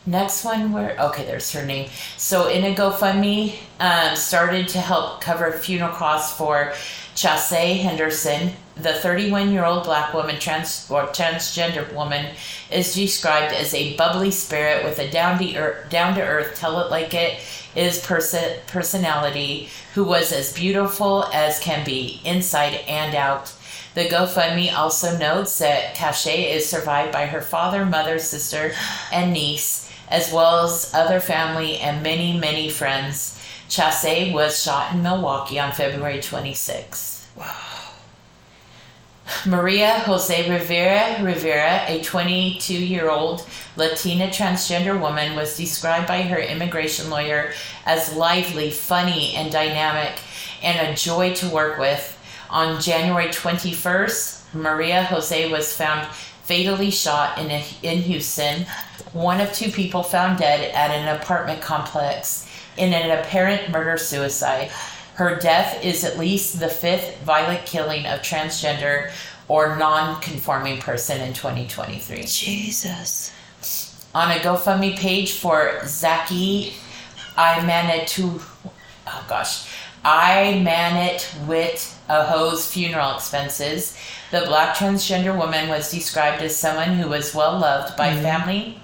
next 0.07 0.43
one, 0.43 0.71
where 0.71 0.99
okay, 0.99 1.25
there's 1.25 1.51
her 1.51 1.63
name. 1.63 1.89
So 2.17 2.47
in 2.49 2.63
a 2.65 2.73
GoFundMe, 2.75 3.53
um, 3.79 4.15
started 4.15 4.67
to 4.69 4.79
help 4.79 5.21
cover 5.21 5.51
funeral 5.51 5.91
costs 5.93 6.35
for 6.35 6.73
Chasey 7.15 7.79
Henderson, 7.81 8.53
the 8.81 8.93
31 8.93 9.51
year 9.51 9.65
old 9.65 9.83
black 9.83 10.13
woman, 10.13 10.39
trans 10.39 10.89
or 10.89 11.07
transgender 11.07 11.93
woman, 11.93 12.33
is 12.71 12.93
described 12.93 13.53
as 13.53 13.73
a 13.73 13.95
bubbly 13.95 14.31
spirit 14.31 14.83
with 14.83 14.99
a 14.99 15.09
down 15.09 15.39
to 15.39 15.55
earth, 15.55 15.89
down 15.89 16.15
to 16.15 16.21
earth, 16.21 16.55
tell 16.55 16.79
it 16.79 16.91
like 16.91 17.13
it 17.13 17.39
is 17.75 17.99
person 17.99 18.59
personality, 18.67 19.69
who 19.93 20.03
was 20.03 20.31
as 20.31 20.53
beautiful 20.53 21.25
as 21.33 21.59
can 21.59 21.85
be, 21.85 22.21
inside 22.25 22.75
and 22.87 23.15
out. 23.15 23.53
The 23.95 24.05
GoFundMe 24.05 24.73
also 24.73 25.17
notes 25.17 25.57
that 25.59 25.95
Cache 25.95 26.27
is 26.27 26.69
survived 26.69 27.11
by 27.11 27.25
her 27.25 27.41
father, 27.41 27.85
mother, 27.85 28.19
sister, 28.19 28.71
and 29.11 29.33
niece, 29.33 29.91
as 30.09 30.31
well 30.31 30.65
as 30.65 30.93
other 30.93 31.19
family 31.19 31.77
and 31.77 32.03
many, 32.03 32.37
many 32.37 32.69
friends. 32.69 33.39
Chashay 33.67 34.33
was 34.33 34.61
shot 34.63 34.93
in 34.93 35.03
Milwaukee 35.03 35.59
on 35.59 35.71
February 35.71 36.21
26. 36.21 37.27
Wow. 37.35 37.68
Maria 39.45 39.99
Jose 39.99 40.49
Rivera 40.49 41.23
Rivera, 41.23 41.83
a 41.87 42.01
22 42.03 42.73
year 42.73 43.09
old 43.09 43.47
Latina 43.75 44.27
transgender 44.27 44.99
woman, 44.99 45.35
was 45.35 45.57
described 45.57 46.07
by 46.07 46.23
her 46.23 46.39
immigration 46.39 47.09
lawyer 47.09 47.53
as 47.85 48.15
lively, 48.15 48.71
funny, 48.71 49.35
and 49.35 49.51
dynamic, 49.51 50.19
and 50.61 50.87
a 50.87 50.95
joy 50.95 51.33
to 51.35 51.49
work 51.49 51.77
with. 51.77 52.15
On 52.49 52.81
January 52.81 53.27
21st, 53.27 54.53
Maria 54.53 55.03
Jose 55.03 55.51
was 55.51 55.75
found 55.75 56.07
fatally 56.49 56.89
shot 56.89 57.37
in, 57.37 57.51
a, 57.51 57.63
in 57.83 58.01
Houston, 58.01 58.65
one 59.13 59.39
of 59.39 59.53
two 59.53 59.71
people 59.71 60.01
found 60.01 60.39
dead 60.39 60.73
at 60.73 60.89
an 60.89 61.15
apartment 61.15 61.61
complex 61.61 62.49
in 62.75 62.91
an 62.91 63.19
apparent 63.19 63.69
murder 63.69 63.97
suicide. 63.97 64.71
Her 65.19 65.35
death 65.35 65.83
is 65.83 66.05
at 66.05 66.17
least 66.17 66.61
the 66.61 66.69
fifth 66.69 67.21
violent 67.23 67.65
killing 67.65 68.05
of 68.05 68.21
transgender 68.21 69.11
or 69.49 69.75
non 69.75 70.21
conforming 70.21 70.79
person 70.79 71.19
in 71.19 71.33
2023. 71.33 72.23
Jesus. 72.23 73.33
On 74.15 74.31
a 74.31 74.35
GoFundMe 74.35 74.95
page 74.95 75.33
for 75.33 75.81
Zaki 75.85 76.73
I 77.35 77.59
Manitou, 77.65 78.39
oh 79.07 79.25
gosh, 79.27 79.67
I 80.05 80.61
man 80.63 80.95
it 80.95 81.29
with 81.45 82.01
a 82.07 82.23
hose 82.23 82.71
funeral 82.71 83.15
expenses. 83.15 83.97
The 84.31 84.45
black 84.45 84.77
transgender 84.77 85.37
woman 85.37 85.67
was 85.67 85.91
described 85.91 86.41
as 86.43 86.55
someone 86.55 86.93
who 86.93 87.09
was 87.09 87.35
well 87.35 87.59
loved 87.59 87.97
by 87.97 88.11
mm-hmm. 88.11 88.21
family, 88.21 88.81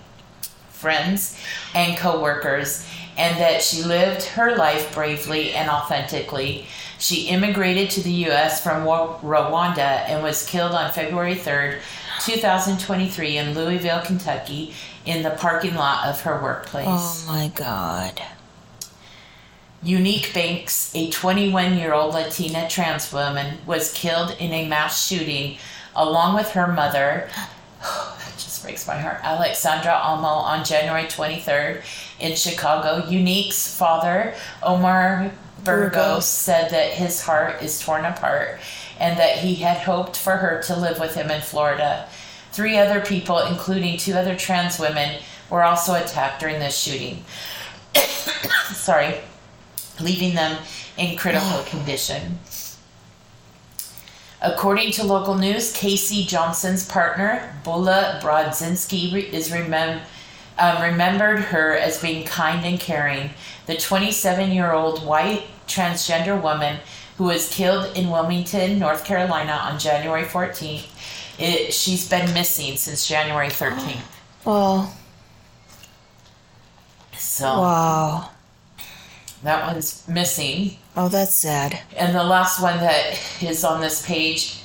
friends, 0.68 1.40
and 1.74 1.98
co 1.98 2.22
workers 2.22 2.86
and 3.18 3.40
that 3.40 3.62
she 3.62 3.84
lived 3.84 4.24
her 4.24 4.56
life 4.56 4.94
bravely 4.94 5.54
and 5.54 5.70
authentically. 5.70 6.68
She 6.98 7.28
immigrated 7.28 7.90
to 7.92 8.02
the 8.02 8.12
U.S. 8.12 8.64
from 8.64 8.86
Rwanda 8.86 9.78
and 9.78 10.24
was 10.24 10.46
killed 10.46 10.74
on 10.74 10.92
February 10.92 11.36
3rd, 11.36 11.80
2023, 12.26 13.38
in 13.38 13.54
Louisville, 13.54 14.02
Kentucky, 14.02 14.74
in 15.06 15.24
the 15.24 15.32
parking 15.32 15.76
lot 15.76 16.06
of 16.06 16.22
her 16.22 16.42
workplace. 16.42 16.86
Oh 16.88 17.26
my 17.28 17.50
God. 17.50 18.22
Unique 19.84 20.34
Banks, 20.34 20.92
a 20.96 21.12
21 21.12 21.78
year 21.78 21.94
old 21.94 22.16
Latina 22.16 22.68
trans 22.68 23.14
woman, 23.14 23.60
was 23.68 23.94
killed 23.94 24.36
in 24.40 24.52
a 24.52 24.68
mass 24.68 25.06
shooting 25.06 25.58
along 25.96 26.36
with 26.36 26.52
her 26.52 26.68
mother. 26.68 27.30
Breaks 28.66 28.88
my 28.88 28.98
heart. 28.98 29.20
Alexandra 29.22 29.92
Alamo 29.92 30.28
on 30.28 30.66
January 30.66 31.04
23rd 31.04 31.84
in 32.20 32.36
Chicago. 32.36 33.08
Unique's 33.08 33.78
father, 33.78 34.34
Omar 34.64 35.30
Burgos, 35.64 36.26
said 36.26 36.72
that 36.72 36.94
his 36.94 37.22
heart 37.22 37.62
is 37.62 37.80
torn 37.80 38.06
apart 38.06 38.60
and 39.00 39.20
that 39.20 39.38
he 39.38 39.54
had 39.54 39.78
hoped 39.78 40.18
for 40.18 40.38
her 40.38 40.64
to 40.64 40.76
live 40.76 41.00
with 41.00 41.14
him 41.14 41.30
in 41.30 41.42
Florida. 41.42 42.10
Three 42.54 42.76
other 42.80 43.02
people, 43.02 43.38
including 43.38 44.00
two 44.00 44.14
other 44.14 44.36
trans 44.36 44.80
women, 44.80 45.22
were 45.52 45.64
also 45.64 45.94
attacked 45.94 46.40
during 46.40 46.58
this 46.58 46.76
shooting. 46.76 47.24
Sorry, 48.74 49.18
leaving 50.02 50.34
them 50.34 50.58
in 50.98 51.16
critical 51.18 51.62
condition. 51.68 52.40
According 54.46 54.92
to 54.94 55.04
local 55.04 55.36
news, 55.36 55.74
Casey 55.74 56.24
Johnson's 56.24 56.86
partner, 56.86 57.54
Bula 57.64 58.20
Brodzinski, 58.22 59.32
is 59.34 59.52
remembered 59.52 60.04
um, 60.58 60.82
remembered 60.82 61.40
her 61.40 61.76
as 61.76 62.02
being 62.02 62.26
kind 62.26 62.66
and 62.66 62.80
caring. 62.80 63.32
The 63.66 63.76
27 63.76 64.52
year 64.52 64.72
old 64.72 65.06
white 65.06 65.48
transgender 65.68 66.42
woman 66.42 66.80
who 67.18 67.26
was 67.26 67.50
killed 67.50 67.96
in 67.98 68.10
Wilmington, 68.10 68.80
North 68.80 69.04
Carolina 69.04 69.54
on 69.54 69.80
January 69.80 70.24
14th. 70.24 70.88
It, 71.38 71.74
she's 71.74 72.08
been 72.08 72.34
missing 72.34 72.78
since 72.78 73.08
January 73.08 73.50
13th. 73.50 74.02
Well. 74.46 74.96
So. 77.18 77.46
Wow. 77.46 78.30
That 79.42 79.66
one's 79.66 80.08
missing. 80.08 80.78
Oh, 80.96 81.10
that's 81.10 81.36
sad. 81.36 81.80
And 81.96 82.16
the 82.16 82.24
last 82.24 82.62
one 82.62 82.78
that 82.80 83.20
is 83.42 83.64
on 83.64 83.82
this 83.82 84.06
page, 84.06 84.62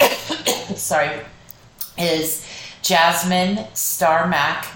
sorry, 0.74 1.20
is 1.98 2.46
Jasmine 2.82 3.56
Starmack 3.74 4.66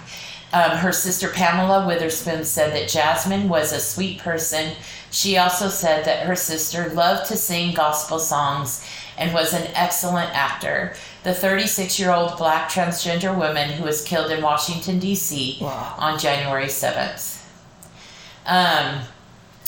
um, 0.53 0.77
her 0.77 0.91
sister 0.91 1.29
Pamela 1.29 1.87
Witherspoon 1.87 2.45
said 2.45 2.73
that 2.73 2.87
Jasmine 2.87 3.49
was 3.49 3.73
a 3.73 3.79
sweet 3.79 4.19
person. 4.19 4.73
She 5.09 5.37
also 5.37 5.67
said 5.67 6.05
that 6.05 6.27
her 6.27 6.35
sister 6.35 6.89
loved 6.89 7.27
to 7.29 7.37
sing 7.37 7.73
gospel 7.73 8.19
songs 8.19 8.87
and 9.17 9.33
was 9.33 9.53
an 9.53 9.67
excellent 9.73 10.29
actor. 10.35 10.93
The 11.23 11.33
36 11.33 11.99
year 11.99 12.11
old 12.11 12.37
black 12.37 12.69
transgender 12.69 13.35
woman 13.35 13.69
who 13.71 13.83
was 13.83 14.03
killed 14.03 14.29
in 14.29 14.43
Washington, 14.43 14.99
D.C. 14.99 15.57
Wow. 15.59 15.95
on 15.97 16.19
January 16.19 16.67
7th. 16.67 17.43
Um, 18.45 19.01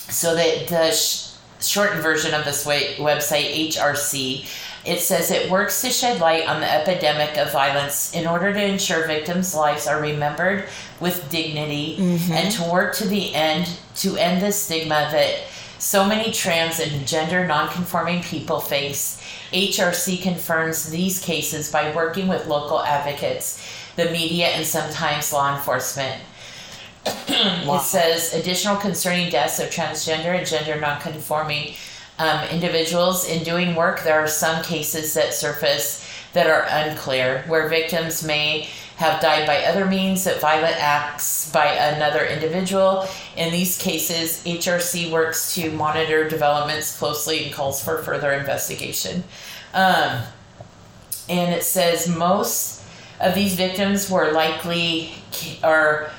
so 0.10 0.36
the, 0.36 0.66
the 0.70 0.92
sh- 0.92 1.32
shortened 1.60 2.02
version 2.02 2.34
of 2.34 2.46
this 2.46 2.66
way, 2.66 2.96
website, 2.98 3.70
HRC, 3.70 4.48
it 4.86 5.02
says 5.02 5.32
it 5.32 5.50
works 5.50 5.82
to 5.82 5.90
shed 5.90 6.22
light 6.22 6.48
on 6.48 6.62
the 6.62 6.72
epidemic 6.72 7.38
of 7.38 7.52
violence 7.52 8.14
in 8.14 8.28
order 8.28 8.54
to 8.54 8.64
ensure 8.64 9.08
victims' 9.08 9.56
lives 9.56 9.88
are 9.88 10.00
remembered 10.00 10.66
with 11.00 11.30
dignity 11.30 11.98
mm-hmm. 11.98 12.32
and 12.32 12.52
to 12.54 12.64
work 12.72 12.94
to 12.96 13.08
the 13.08 13.34
end 13.34 13.68
to 13.96 14.16
end 14.18 14.44
the 14.44 14.52
stigma 14.52 15.10
that 15.12 15.40
so 15.80 16.08
many 16.08 16.32
trans 16.32 16.80
and 16.80 17.08
gender 17.08 17.46
nonconforming 17.46 18.22
people 18.24 18.60
face. 18.60 19.22
HRC 19.52 20.22
confirms 20.22 20.90
these 20.90 21.20
cases 21.20 21.72
by 21.72 21.94
working 21.96 22.28
with 22.28 22.48
local 22.48 22.82
advocates, 22.82 23.64
the 23.96 24.06
media, 24.06 24.48
and 24.48 24.66
sometimes 24.66 25.32
law 25.34 25.56
enforcement. 25.56 26.22
Wow. 27.06 27.78
It 27.78 27.82
says 27.82 28.34
additional 28.34 28.78
concerning 28.78 29.30
deaths 29.30 29.60
of 29.60 29.70
transgender 29.70 30.38
and 30.38 30.46
gender 30.46 30.80
nonconforming 30.80 31.76
um, 32.18 32.48
individuals 32.50 33.28
in 33.28 33.44
doing 33.44 33.76
work, 33.76 34.04
there 34.04 34.20
are 34.20 34.28
some 34.28 34.64
cases 34.64 35.14
that 35.16 35.34
surface 35.34 36.10
that 36.34 36.48
are 36.48 36.66
unclear, 36.70 37.44
where 37.48 37.68
victims 37.68 38.24
may 38.24 38.70
have 38.98 39.22
died 39.22 39.46
by 39.46 39.66
other 39.66 39.86
means 39.86 40.24
that 40.24 40.40
violent 40.40 40.82
acts 40.82 41.52
by 41.52 41.66
another 41.66 42.26
individual. 42.26 43.06
In 43.36 43.52
these 43.52 43.78
cases, 43.78 44.42
HRC 44.46 45.12
works 45.12 45.54
to 45.56 45.70
monitor 45.72 46.30
developments 46.30 46.98
closely 46.98 47.46
and 47.46 47.54
calls 47.54 47.84
for 47.84 48.02
further 48.04 48.32
investigation. 48.32 49.26
Um, 49.74 50.24
and 51.28 51.54
it 51.54 51.64
says 51.64 52.08
most 52.08 52.84
of 53.20 53.36
these 53.36 53.56
victims 53.56 54.10
were 54.10 54.32
likely 54.32 55.16
or 55.62 56.10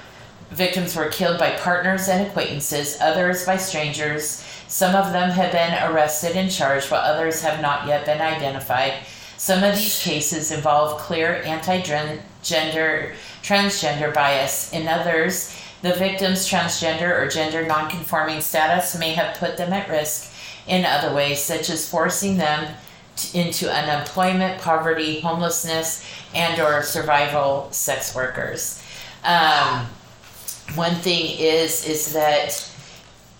victims 0.57 0.97
were 0.97 1.09
killed 1.09 1.39
by 1.39 1.51
partners 1.53 2.09
and 2.09 2.27
acquaintances, 2.27 2.97
others 3.01 3.47
by 3.47 3.57
strangers 3.57 4.43
some 4.69 4.97
of 4.97 5.13
them 5.13 5.31
have 5.31 5.53
been 5.53 5.75
arrested 5.91 6.37
and 6.37 6.51
charged, 6.51 6.91
while 6.91 7.01
others 7.01 7.43
have 7.43 7.61
not 7.61 7.87
yet 7.87 8.05
been 8.05 8.21
identified. 8.21 8.95
Some 9.37 9.63
of 9.63 9.77
these 9.77 10.03
cases 10.03 10.51
involve 10.51 11.01
clear 11.01 11.43
anti 11.45 11.81
gender 11.83 13.13
transgender 13.43 14.13
bias. 14.13 14.73
In 14.73 14.89
others, 14.89 15.57
the 15.83 15.95
victim's 15.95 16.49
transgender 16.49 17.17
or 17.17 17.29
gender 17.29 17.65
nonconforming 17.65 18.41
status 18.41 18.99
may 18.99 19.13
have 19.13 19.37
put 19.37 19.57
them 19.57 19.73
at 19.73 19.89
risk 19.89 20.33
in 20.67 20.85
other 20.85 21.15
ways, 21.15 21.41
such 21.41 21.71
as 21.71 21.89
forcing 21.89 22.39
them 22.39 22.75
into 23.33 23.73
unemployment, 23.73 24.61
poverty, 24.61 25.21
homelessness, 25.21 26.05
and 26.35 26.61
or 26.61 26.83
survival 26.83 27.69
sex 27.71 28.15
workers. 28.15 28.83
Um, 29.23 29.87
one 30.75 30.95
thing 30.97 31.39
is 31.39 31.87
is 31.87 32.13
that 32.13 32.71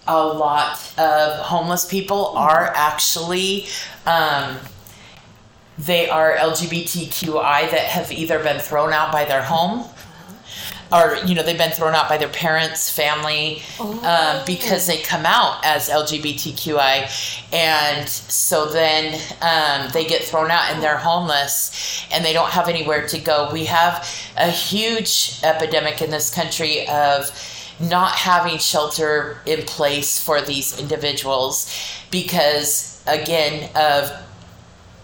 a 0.07 0.27
lot 0.27 0.79
of 0.99 1.39
homeless 1.41 1.85
people 1.85 2.29
are 2.29 2.73
actually 2.75 3.67
um, 4.07 4.57
they 5.79 6.09
are 6.09 6.37
LGBTQI 6.37 7.71
that 7.71 7.81
have 7.81 8.11
either 8.13 8.39
been 8.43 8.61
thrown 8.61 8.93
out 8.93 9.13
by 9.13 9.25
their 9.25 9.43
home 9.43 9.89
or 10.93 11.17
you 11.27 11.35
know 11.35 11.43
they've 11.43 11.59
been 11.59 11.71
thrown 11.71 11.95
out 11.95 12.09
by 12.09 12.17
their 12.17 12.29
parents 12.29 12.91
family 12.91 13.57
um, 13.81 13.99
oh. 14.03 14.43
because 14.47 14.87
they 14.87 14.99
come 14.99 15.27
out 15.27 15.65
as 15.65 15.89
lgbtqi 15.89 17.53
and 17.53 18.09
so 18.09 18.67
then 18.67 19.21
um, 19.43 19.91
they 19.93 20.05
get 20.05 20.23
thrown 20.23 20.51
out 20.51 20.71
and 20.73 20.83
they're 20.83 20.97
homeless 20.97 22.07
and 22.13 22.25
they 22.25 22.33
don't 22.33 22.51
have 22.51 22.69
anywhere 22.69 23.07
to 23.07 23.19
go 23.19 23.51
we 23.53 23.65
have 23.65 24.09
a 24.37 24.51
huge 24.51 25.41
epidemic 25.43 26.01
in 26.03 26.11
this 26.11 26.33
country 26.33 26.87
of 26.89 27.31
not 27.79 28.13
having 28.13 28.59
shelter 28.59 29.39
in 29.45 29.63
place 29.67 30.19
for 30.19 30.41
these 30.41 30.79
individuals 30.79 31.73
because 32.11 33.03
again 33.07 33.69
of 33.75 34.11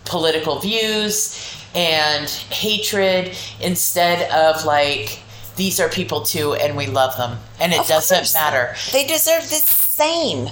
political 0.05 0.59
views 0.59 1.59
and 1.75 2.29
hatred 2.29 3.35
instead 3.61 4.31
of 4.31 4.65
like 4.65 5.22
these 5.57 5.79
are 5.81 5.89
people 5.89 6.23
too 6.23 6.55
and 6.55 6.77
we 6.77 6.87
love 6.87 7.17
them 7.17 7.39
and 7.61 7.73
it 7.73 7.81
Of 7.81 7.87
doesn't 7.89 8.17
course. 8.17 8.35
matter 8.35 8.75
They 8.93 9.07
deserve 9.07 9.43
the 9.49 9.57
same. 9.57 10.49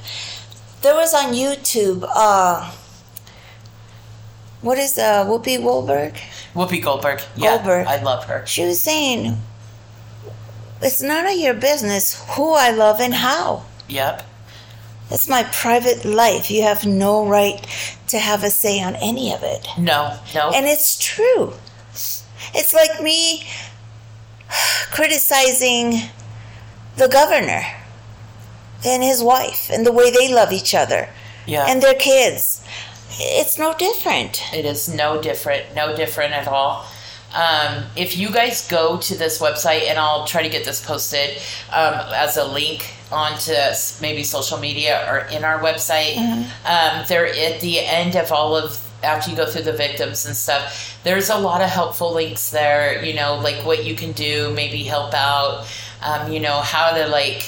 There 0.83 0.95
was 0.95 1.13
on 1.15 1.33
YouTube, 1.35 2.05
uh, 2.09 2.71
what 4.63 4.79
is 4.79 4.99
uh, 4.99 5.25
Whoopi 5.27 5.63
Goldberg? 5.63 6.15
whoopi 6.55 6.83
goldberg 6.83 7.21
yeah 7.37 7.57
Goldberg. 7.57 7.87
i 7.87 8.03
love 8.03 8.25
her 8.25 8.45
She 8.47 8.65
was 8.65 8.81
saying, 8.81 9.37
it's 10.83 11.01
none 11.03 11.27
of 11.27 11.37
your 11.39 11.55
business 11.55 12.25
who 12.37 12.55
I 12.55 12.71
love 12.71 13.01
and 13.01 13.15
how. 13.15 13.65
yep 13.89 14.23
It's 15.11 15.29
my 15.29 15.43
private 15.45 16.05
life. 16.05 16.51
You 16.51 16.63
have 16.63 16.87
no 16.87 17.27
right 17.27 17.61
to 18.09 18.19
have 18.19 18.43
a 18.45 18.51
say 18.51 18.81
on 18.83 18.95
any 18.97 19.33
of 19.33 19.43
it. 19.43 19.67
no 19.79 20.19
no 20.35 20.51
And 20.55 20.67
it's 20.67 20.99
true. 20.99 21.53
It's 22.55 22.73
like 22.75 23.01
me 23.03 23.45
criticizing 24.91 26.11
the 26.97 27.09
governor 27.09 27.63
and 28.85 29.03
his 29.03 29.23
wife 29.23 29.71
and 29.71 29.87
the 29.87 29.93
way 29.93 30.11
they 30.11 30.33
love 30.33 30.53
each 30.53 30.75
other 30.75 31.09
yeah 31.47 31.67
and 31.69 31.83
their 31.83 31.95
kids. 31.95 32.65
It's 33.23 33.59
no 33.59 33.75
different. 33.75 34.43
It 34.55 34.65
is 34.65 34.89
no 34.89 35.21
different, 35.21 35.75
no 35.75 35.95
different 35.95 36.33
at 36.33 36.49
all. 36.49 36.87
Um, 37.35 37.85
if 37.97 38.17
you 38.17 38.31
guys 38.31 38.67
go 38.67 38.97
to 38.99 39.15
this 39.17 39.41
website, 39.41 39.89
and 39.89 39.99
I'll 39.99 40.27
try 40.27 40.43
to 40.43 40.49
get 40.49 40.65
this 40.65 40.85
posted 40.85 41.37
um, 41.73 41.95
as 42.15 42.37
a 42.37 42.45
link 42.45 42.91
onto 43.13 43.53
maybe 44.01 44.23
social 44.25 44.59
media 44.59 45.07
or 45.11 45.19
in 45.29 45.45
our 45.45 45.61
website, 45.61 46.17
um, 46.65 47.05
there 47.09 47.27
at 47.27 47.61
the 47.61 47.81
end 47.81 48.17
of 48.17 48.33
all 48.33 48.57
of 48.57 48.81
after 49.03 49.31
you 49.31 49.37
go 49.37 49.47
through 49.47 49.63
the 49.63 49.73
victims 49.73 50.27
and 50.27 50.37
stuff, 50.37 50.90
there's 51.05 51.31
a 51.31 51.39
lot 51.39 51.63
of 51.63 51.71
helpful 51.71 52.13
links 52.13 52.51
there. 52.51 53.05
You 53.05 53.15
know, 53.15 53.37
like 53.37 53.65
what 53.65 53.85
you 53.85 53.95
can 53.95 54.13
do, 54.13 54.53
maybe 54.55 54.83
help 54.85 55.15
out. 55.15 55.67
Um, 56.03 56.33
you 56.33 56.41
know 56.41 56.61
how 56.61 56.93
to 56.93 57.07
like 57.09 57.45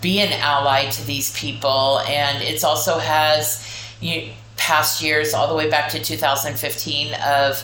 be 0.00 0.20
an 0.20 0.32
ally 0.32 0.88
to 0.90 1.06
these 1.06 1.36
people 1.36 2.00
and 2.06 2.42
it's 2.42 2.64
also 2.64 2.98
has 2.98 3.66
you 4.00 4.30
past 4.56 5.02
years 5.02 5.34
all 5.34 5.48
the 5.48 5.54
way 5.54 5.68
back 5.68 5.90
to 5.90 5.98
2015 6.02 7.14
of 7.14 7.62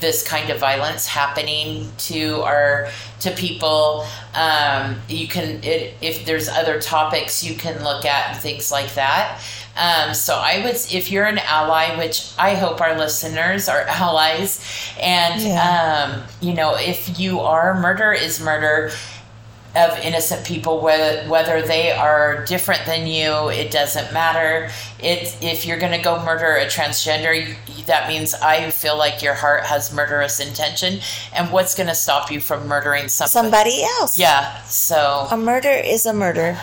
this 0.00 0.26
kind 0.26 0.50
of 0.50 0.58
violence 0.58 1.06
happening 1.06 1.88
to 1.98 2.40
our 2.42 2.88
to 3.20 3.30
people 3.32 4.06
um, 4.34 4.96
you 5.08 5.28
can 5.28 5.62
it, 5.62 5.94
if 6.00 6.24
there's 6.24 6.48
other 6.48 6.80
topics 6.80 7.44
you 7.44 7.54
can 7.54 7.82
look 7.84 8.04
at 8.04 8.32
and 8.32 8.40
things 8.40 8.72
like 8.72 8.92
that 8.94 9.40
um, 9.76 10.14
so 10.14 10.34
i 10.36 10.62
would 10.64 10.76
if 10.92 11.10
you're 11.10 11.24
an 11.26 11.38
ally 11.38 11.96
which 11.98 12.32
i 12.38 12.54
hope 12.54 12.80
our 12.80 12.96
listeners 12.96 13.68
are 13.68 13.80
allies 13.88 14.60
and 15.00 15.40
Yeah. 15.42 16.14
um, 16.14 16.22
you 16.40 16.54
know 16.54 16.76
if 16.76 17.18
you 17.18 17.40
are 17.40 17.78
murder 17.80 18.12
is 18.12 18.40
murder 18.40 18.90
of 19.76 19.98
innocent 20.04 20.46
people 20.46 20.80
whether 20.80 21.28
whether 21.28 21.60
they 21.60 21.90
are 21.90 22.44
different 22.44 22.86
than 22.86 23.08
you 23.08 23.48
it 23.48 23.72
doesn't 23.72 24.12
matter 24.12 24.70
it 25.00 25.36
if 25.42 25.66
you're 25.66 25.80
going 25.80 25.90
to 25.90 25.98
go 26.00 26.24
murder 26.24 26.54
a 26.54 26.66
transgender 26.66 27.56
that 27.86 28.08
means 28.08 28.34
i 28.34 28.70
feel 28.70 28.96
like 28.96 29.20
your 29.20 29.34
heart 29.34 29.64
has 29.64 29.92
murderous 29.92 30.38
intention 30.38 31.00
and 31.34 31.50
what's 31.50 31.74
going 31.74 31.88
to 31.88 31.94
stop 31.94 32.30
you 32.30 32.38
from 32.40 32.68
murdering 32.68 33.08
somebody, 33.08 33.32
Somebody 33.72 33.82
else. 33.98 34.16
yeah 34.16 34.62
so 34.62 35.26
A 35.32 35.36
murder 35.36 35.68
is 35.70 36.06
a 36.06 36.12
murder. 36.14 36.56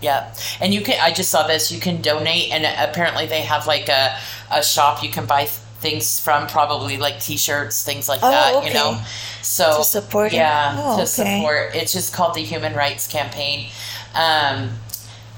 Yeah 0.00 0.34
and 0.60 0.72
you 0.74 0.80
can 0.80 0.98
i 1.00 1.12
just 1.12 1.30
saw 1.30 1.46
this 1.46 1.70
you 1.70 1.80
can 1.80 2.00
donate 2.00 2.50
and 2.52 2.64
apparently 2.90 3.26
they 3.26 3.42
have 3.42 3.66
like 3.66 3.88
a, 3.88 4.16
a 4.50 4.62
shop 4.62 5.02
you 5.02 5.10
can 5.10 5.26
buy 5.26 5.44
things 5.46 6.20
from 6.20 6.46
probably 6.46 6.96
like 6.98 7.18
t-shirts 7.20 7.84
things 7.84 8.08
like 8.08 8.20
Oh, 8.22 8.30
that 8.30 8.54
okay. 8.56 8.68
you 8.68 8.74
know 8.74 9.00
so 9.42 9.78
To 9.78 9.84
support 9.84 10.32
yeah 10.32 10.74
Oh, 10.78 10.96
to 10.96 11.02
okay. 11.02 11.06
support 11.06 11.74
it's 11.74 11.92
just 11.92 12.12
called 12.14 12.34
the 12.34 12.42
human 12.42 12.74
rights 12.74 13.06
campaign 13.06 13.68
um 14.14 14.70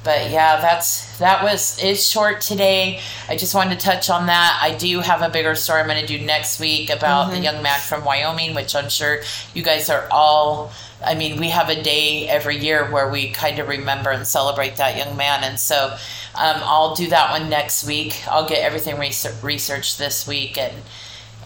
but 0.05 0.31
yeah 0.31 0.61
that's 0.61 1.19
that 1.19 1.45
was 1.45 1.79
it's 1.81 2.05
short 2.09 2.41
today 2.41 2.99
i 3.29 3.37
just 3.37 3.55
wanted 3.55 3.79
to 3.79 3.87
touch 3.87 4.11
on 4.11 4.27
that 4.27 4.59
i 4.61 4.75
do 4.75 4.99
have 5.01 5.23
a 5.23 5.29
bigger 5.29 5.55
story 5.55 5.81
i'm 5.81 5.87
going 5.87 6.01
to 6.05 6.19
do 6.19 6.25
next 6.25 6.59
week 6.59 6.91
about 6.91 7.27
Mm-hmm. 7.27 7.37
the 7.37 7.41
young 7.41 7.63
man 7.63 7.79
from 7.79 8.05
wyoming 8.05 8.55
which 8.55 8.75
i'm 8.75 8.89
sure 8.89 9.21
you 9.55 9.63
guys 9.63 9.89
are 9.89 10.09
all 10.11 10.73
i 11.05 11.15
mean 11.15 11.39
we 11.41 11.49
have 11.51 11.69
a 11.69 11.83
day 11.83 12.29
every 12.29 12.57
year 12.57 12.91
where 12.91 13.09
we 13.11 13.31
kind 13.31 13.59
of 13.59 13.69
remember 13.69 14.11
and 14.11 14.27
celebrate 14.27 14.77
that 14.77 14.97
young 14.97 15.17
man 15.17 15.43
and 15.45 15.59
so 15.59 15.89
um, 16.35 16.57
i'll 16.65 16.95
do 16.95 17.09
that 17.09 17.31
one 17.31 17.49
next 17.51 17.87
week 17.87 18.23
i'll 18.29 18.49
get 18.49 18.59
everything 18.63 18.99
research, 18.99 19.35
researched 19.43 19.99
this 19.99 20.27
week 20.27 20.57
and 20.59 20.75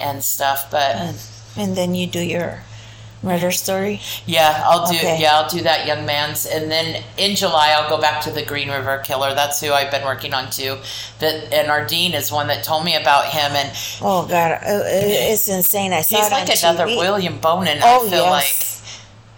and 0.00 0.22
stuff 0.22 0.70
but 0.70 0.96
And, 0.96 1.18
and 1.56 1.76
then 1.76 1.94
you 1.94 2.06
do 2.06 2.20
your 2.20 2.62
murder 3.22 3.50
story. 3.50 4.00
yeah, 4.26 4.62
I'll 4.66 4.86
do. 4.88 4.96
Okay. 4.96 5.18
Yeah, 5.20 5.36
I'll 5.40 5.48
do 5.48 5.62
that 5.62 5.86
young 5.86 6.04
man's, 6.06 6.44
and 6.46 6.70
then 6.70 7.02
in 7.16 7.34
July 7.34 7.74
I'll 7.76 7.88
go 7.88 7.98
back 8.00 8.20
to 8.24 8.30
the 8.30 8.44
Green 8.44 8.68
River 8.70 8.98
Killer. 9.04 9.34
That's 9.34 9.58
who 9.60 9.72
I've 9.72 9.90
been 9.90 10.04
working 10.04 10.32
on 10.34 10.50
too. 10.50 10.76
That 11.18 11.50
and 11.52 11.68
Ardeen 11.68 12.14
is 12.14 12.30
one 12.30 12.46
that 12.48 12.62
told 12.62 12.84
me 12.84 12.94
about 12.94 13.24
him, 13.32 13.52
and 13.52 13.70
Oh, 14.02 14.26
God. 14.28 14.52
uh, 14.52 14.58
It's 14.84 15.48
insane. 15.48 15.92
I 15.94 16.02
saw 16.02 16.20
he's 16.20 16.30
like 16.30 16.48
another 16.62 16.86
TV. 16.86 16.98
William 16.98 17.38
Bonin. 17.38 17.78
Oh, 17.82 18.06
I 18.06 18.10
feel 18.10 18.24
yes. 18.24 18.30
like 18.30 18.75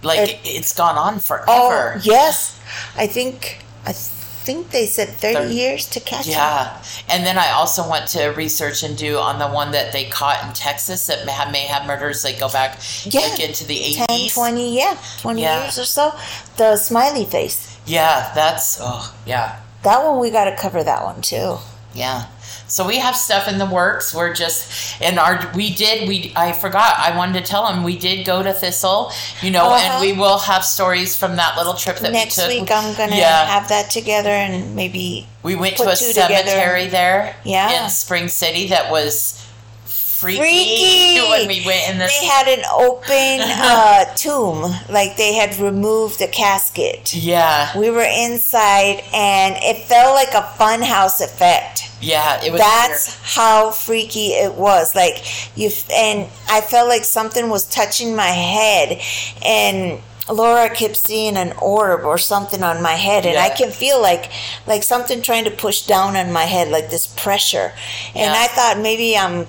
like 0.02 0.20
It- 0.20 0.40
it's 0.44 0.72
gone 0.72 0.96
on 0.98 1.18
forever. 1.20 1.44
Oh, 1.48 1.68
forever. 1.70 2.00
yes. 2.02 2.54
I 2.96 3.06
think, 3.06 3.58
I 3.86 3.92
think 3.92 4.70
they 4.70 4.86
said 4.86 5.08
30 5.18 5.34
Thirty. 5.34 5.54
years 5.54 5.86
to 5.86 6.00
catch 6.00 6.24
him. 6.26 6.32
Yeah, 6.32 6.70
and 7.08 7.26
then 7.26 7.36
I 7.38 7.50
also 7.52 7.86
went 7.88 8.08
to 8.08 8.28
research 8.28 8.82
and 8.82 8.96
do 8.96 9.18
on 9.18 9.38
the 9.38 9.46
one 9.48 9.72
that 9.72 9.92
they 9.92 10.04
caught 10.04 10.42
in 10.44 10.52
Texas 10.54 11.06
that 11.06 11.26
may 11.26 11.32
have, 11.32 11.50
may 11.52 11.66
have 11.66 11.84
murders 11.86 12.22
that 12.22 12.38
go 12.40 12.48
back 12.48 12.78
Yeah. 13.04 13.20
like 13.20 13.40
into 13.40 13.64
the 13.64 13.94
10, 13.94 14.06
eighties. 14.10 14.32
20, 14.34 14.76
yeah, 14.76 14.96
20 15.20 15.42
Yeah. 15.42 15.62
years 15.64 15.78
or 15.78 15.84
so. 15.84 16.14
The 16.56 16.76
smiley 16.76 17.24
face. 17.26 17.58
Yeah, 17.84 18.30
that's 18.34 18.78
oh 18.80 19.12
yeah. 19.26 19.56
That 19.82 20.02
one, 20.04 20.18
we 20.18 20.30
got 20.30 20.44
to 20.44 20.56
cover 20.56 20.82
that 20.82 21.04
one 21.04 21.20
too. 21.22 21.58
Yeah. 21.94 22.24
So 22.68 22.86
we 22.86 22.98
have 22.98 23.16
stuff 23.16 23.48
in 23.48 23.56
the 23.58 23.66
works. 23.66 24.14
We're 24.14 24.34
just 24.34 25.00
and 25.02 25.18
our 25.18 25.50
we 25.54 25.74
did 25.74 26.06
we 26.08 26.32
I 26.36 26.52
forgot 26.52 26.94
I 26.98 27.16
wanted 27.16 27.42
to 27.44 27.50
tell 27.50 27.66
them 27.66 27.82
we 27.82 27.96
did 27.98 28.26
go 28.26 28.42
to 28.42 28.52
Thistle, 28.52 29.10
you 29.42 29.50
know, 29.50 29.64
Uh-huh. 29.70 29.92
and 29.94 30.00
we 30.00 30.12
will 30.12 30.38
have 30.38 30.64
stories 30.64 31.16
from 31.16 31.36
that 31.36 31.56
little 31.56 31.74
trip 31.74 31.96
that 32.00 32.12
Next 32.12 32.36
we 32.36 32.42
took. 32.58 32.62
week, 32.62 32.70
I'm 32.70 32.94
going 32.94 33.10
to 33.10 33.16
Yeah. 33.16 33.46
have 33.46 33.68
that 33.68 33.90
together 33.90 34.30
and 34.30 34.76
maybe. 34.76 35.26
we 35.42 35.54
went 35.56 35.76
to 35.78 35.88
a 35.88 35.96
two 35.96 36.08
together. 36.08 36.34
cemetery 36.34 36.88
there 36.88 37.34
Yeah. 37.44 37.84
in 37.84 37.90
Spring 37.90 38.28
City 38.28 38.68
that 38.68 38.90
was 38.90 39.40
freaky, 39.86 40.38
Freaky! 40.38 41.20
when 41.30 41.46
we 41.48 41.64
went 41.64 41.88
in 41.90 41.98
this 41.98 42.18
They 42.18 42.26
had 42.26 42.48
an 42.48 42.64
open 42.72 43.40
uh, 43.40 44.04
tomb, 44.16 44.74
like 44.90 45.16
they 45.16 45.34
had 45.34 45.56
removed 45.60 46.18
the 46.18 46.26
casket. 46.26 47.14
yeah 47.14 47.70
We 47.78 47.88
were 47.90 48.02
inside, 48.02 49.04
and 49.14 49.56
it 49.62 49.86
felt 49.86 50.14
like 50.16 50.34
a 50.34 50.42
funhouse 50.58 51.20
effect. 51.22 51.77
Yeah 52.00 52.42
it 52.44 52.52
was 52.52 52.60
That's 52.60 53.08
weird. 53.08 53.26
how 53.36 53.70
freaky 53.70 54.28
it 54.28 54.54
was. 54.54 54.94
Like 54.94 55.16
you, 55.56 55.70
and 55.92 56.28
I 56.48 56.60
felt 56.60 56.88
like 56.88 57.04
something 57.04 57.48
was 57.48 57.66
touching 57.68 58.14
my 58.16 58.26
head, 58.26 59.00
and 59.44 60.00
Laura 60.30 60.68
kept 60.68 60.96
seeing 60.96 61.36
an 61.36 61.54
orb 61.60 62.04
or 62.04 62.18
something 62.18 62.62
on 62.62 62.82
my 62.82 62.92
head, 62.92 63.24
and 63.26 63.38
I 63.38 63.48
can 63.50 63.70
feel 63.70 64.00
like 64.00 64.30
like 64.66 64.82
something 64.82 65.22
trying 65.22 65.44
to 65.44 65.50
push 65.50 65.82
down 65.86 66.16
on 66.16 66.32
my 66.32 66.44
head, 66.44 66.68
like 66.68 66.90
this 66.90 67.06
pressure. 67.06 67.72
And 68.14 68.32
Yeah. 68.32 68.34
I 68.36 68.46
thought 68.48 68.78
maybe 68.82 69.16
I'm 69.16 69.46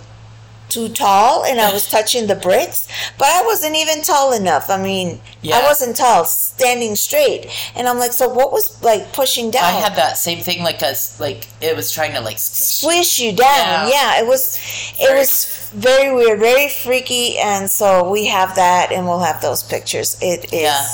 too 0.70 0.90
tall 0.90 1.44
and 1.44 1.60
I 1.60 1.74
was 1.74 1.90
touching 1.90 2.28
the 2.28 2.36
bricks, 2.36 2.88
but 3.18 3.28
I 3.28 3.42
wasn't 3.44 3.76
even 3.76 4.02
tall 4.04 4.34
enough. 4.34 4.70
I 4.70 4.78
mean, 4.82 5.20
Yeah. 5.42 5.58
I 5.60 5.64
wasn't 5.64 5.96
tall, 5.98 6.26
standing 6.26 6.96
straight. 6.96 7.48
And 7.76 7.88
I'm 7.88 7.98
like, 8.00 8.14
so 8.14 8.28
what 8.30 8.52
was 8.52 8.82
like 8.84 9.12
pushing 9.14 9.52
down? 9.52 9.64
I 9.64 9.72
had 9.72 9.96
that 9.96 10.18
same 10.18 10.40
thing 10.40 10.64
like 10.64 10.82
us 10.84 11.20
like 11.20 11.48
it 11.62 11.76
was 11.76 11.92
trying 11.92 12.14
to 12.14 12.22
like 12.22 12.40
squish 12.40 13.20
you 13.20 13.32
down. 13.32 13.90
Yeah. 13.90 13.90
Yeah, 13.90 14.22
it 14.22 14.28
was 14.28 14.58
it 15.00 15.14
was 15.16 15.70
very 15.74 16.14
weird, 16.16 16.40
very 16.40 16.70
freaky, 16.70 17.38
and 17.38 17.70
so 17.70 18.10
we 18.10 18.26
have 18.28 18.56
that, 18.56 18.92
and 18.92 19.06
we'll 19.06 19.20
have 19.20 19.42
those 19.42 19.62
pictures. 19.64 20.18
It 20.22 20.46
is. 20.54 20.62
Yeah. 20.62 20.88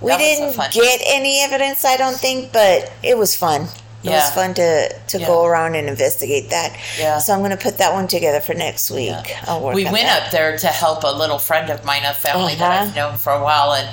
We 0.00 0.08
That 0.08 0.18
was 0.18 0.26
a 0.26 0.40
didn't 0.40 0.52
fun- 0.54 0.70
get 0.72 1.00
any 1.06 1.40
evidence, 1.42 1.84
I 1.84 1.96
don't 1.96 2.16
think, 2.18 2.52
but 2.52 2.92
it 3.02 3.16
was 3.16 3.34
fun. 3.36 3.68
It 4.04 4.10
was 4.10 4.30
fun 4.30 4.54
to 4.54 4.92
to 4.92 5.18
Yeah. 5.18 5.26
go 5.26 5.44
around 5.44 5.74
and 5.76 5.88
investigate 5.88 6.50
that. 6.50 6.76
Yeah. 6.98 7.18
So 7.18 7.32
I'm 7.32 7.38
going 7.40 7.50
to 7.52 7.56
put 7.56 7.78
that 7.78 7.92
one 7.92 8.08
together 8.08 8.40
for 8.40 8.54
next 8.54 8.90
week. 8.90 9.14
I'll 9.46 9.60
work 9.60 9.74
we 9.74 9.84
went 9.84 10.06
that. 10.08 10.24
up 10.24 10.30
there 10.32 10.56
to 10.58 10.66
help 10.66 11.04
a 11.04 11.12
little 11.12 11.38
friend 11.38 11.70
of 11.70 11.84
mine, 11.84 12.04
a 12.04 12.12
family 12.14 12.54
that 12.56 12.70
Uh-huh. 12.70 12.84
I've 12.88 12.96
known 12.96 13.16
for 13.18 13.32
a 13.32 13.42
while, 13.42 13.72
and 13.74 13.88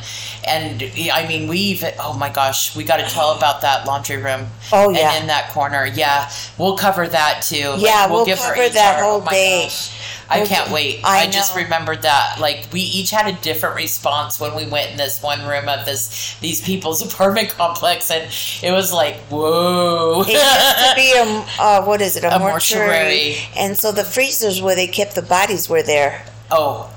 and 0.47 0.81
I 1.13 1.27
mean 1.27 1.47
we 1.47 1.57
even 1.57 1.93
oh 1.99 2.13
my 2.13 2.29
gosh, 2.29 2.75
we 2.75 2.83
got 2.83 2.97
to 2.97 3.05
tell 3.07 3.31
about 3.37 3.61
that 3.61 3.85
laundry 3.85 4.17
room. 4.17 4.47
Oh, 4.71 4.89
yeah. 4.89 5.11
and 5.13 5.21
in 5.23 5.27
that 5.27 5.49
corner, 5.51 5.85
yeah, 5.85 6.31
we'll 6.57 6.77
cover 6.77 7.07
that 7.07 7.41
too. 7.43 7.69
Like, 7.71 7.81
Yeah, 7.81 8.07
we'll, 8.11 8.25
give 8.25 8.39
her 8.39 8.53
cover 8.55 8.69
that 8.69 8.99
HR. 8.99 9.03
whole 9.03 9.23
Oh 9.25 9.29
day. 9.29 9.63
gosh. 9.65 9.91
I 10.29 10.45
can't 10.45 10.71
wait. 10.71 11.01
I 11.03 11.23
I, 11.23 11.29
just 11.29 11.55
remembered 11.55 12.03
that. 12.03 12.39
Like 12.39 12.67
we 12.71 12.81
each 12.81 13.09
had 13.09 13.27
a 13.27 13.37
different 13.41 13.75
response 13.75 14.39
when 14.39 14.55
we 14.55 14.65
went 14.67 14.91
in 14.91 14.97
this 14.97 15.21
one 15.23 15.45
room 15.47 15.67
of 15.67 15.85
this 15.85 16.37
these 16.39 16.61
people's 16.61 17.01
apartment 17.13 17.49
complex, 17.49 18.11
and 18.11 18.31
it 18.63 18.71
was 18.71 18.93
like, 18.93 19.15
whoa. 19.29 20.23
It 20.27 20.33
used 20.33 20.89
to 20.89 20.95
be 20.95 21.13
a 21.17 21.45
uh, 21.61 21.83
what 21.85 22.01
is 22.01 22.15
it 22.15 22.23
a, 22.23 22.35
A 22.35 22.39
mortuary. 22.39 22.87
mortuary. 22.87 23.35
and 23.57 23.77
so 23.77 23.91
the 23.91 24.03
freezers 24.03 24.61
where 24.61 24.75
they 24.75 24.87
kept 24.87 25.15
the 25.15 25.21
bodies 25.23 25.67
were 25.67 25.81
there. 25.83 26.23
oh, 26.51 26.93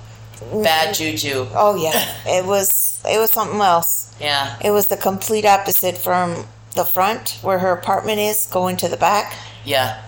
bad 0.63 0.95
juju. 0.95 1.47
Oh 1.55 1.75
yeah, 1.77 2.17
it 2.27 2.45
was 2.45 3.01
it 3.09 3.19
was 3.19 3.31
something 3.33 3.61
else. 3.61 4.15
Yeah. 4.21 4.57
It 4.63 4.71
was 4.71 4.87
the 4.87 4.97
complete 4.97 5.45
opposite 5.45 5.99
from 5.99 6.47
the 6.77 6.85
front 6.85 7.39
where 7.43 7.59
her 7.59 7.73
apartment 7.73 8.19
is, 8.21 8.47
going 8.47 8.77
to 8.79 8.89
the 8.89 8.97
back. 8.97 9.35
Yeah. 9.65 10.03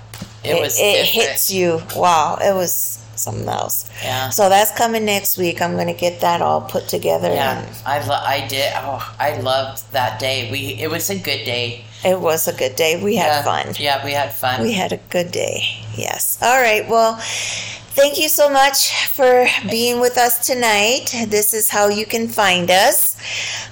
It, 0.44 0.60
was. 0.60 0.78
it 0.78 0.82
different. 0.82 1.08
hits 1.30 1.50
you. 1.52 1.80
Wow, 1.96 2.38
it 2.40 2.54
was 2.54 3.03
something 3.16 3.48
else. 3.48 3.90
Yeah. 4.02 4.30
So 4.30 4.48
that's 4.48 4.70
coming 4.70 5.04
next 5.04 5.36
week. 5.36 5.60
I'm 5.62 5.76
gonna 5.76 5.94
get 5.94 6.20
that 6.20 6.42
all 6.42 6.62
put 6.62 6.88
together. 6.88 7.28
Yeah, 7.28 7.66
I 7.86 8.06
lo- 8.06 8.14
I 8.14 8.46
did. 8.46 8.72
Oh, 8.76 9.14
I 9.18 9.38
loved 9.40 9.90
that 9.92 10.18
day. 10.18 10.50
We 10.50 10.80
it 10.80 10.90
was 10.90 11.10
a 11.10 11.18
good 11.18 11.44
day. 11.44 11.84
It 12.04 12.20
was 12.20 12.46
a 12.48 12.52
good 12.52 12.76
day. 12.76 13.02
We 13.02 13.16
had 13.16 13.26
yeah. 13.26 13.42
fun. 13.42 13.74
Yeah, 13.78 14.04
we 14.04 14.12
had 14.12 14.32
fun. 14.32 14.62
We 14.62 14.72
had 14.72 14.92
a 14.92 14.98
good 15.08 15.32
day. 15.32 15.62
Yes. 15.96 16.38
All 16.42 16.60
right. 16.60 16.86
Well, 16.86 17.16
thank 17.94 18.18
you 18.18 18.28
so 18.28 18.50
much 18.50 18.92
for 19.08 19.46
being 19.70 20.00
with 20.00 20.18
us 20.18 20.46
tonight. 20.46 21.14
This 21.28 21.54
is 21.54 21.70
how 21.70 21.88
you 21.88 22.04
can 22.04 22.28
find 22.28 22.70
us. 22.70 23.16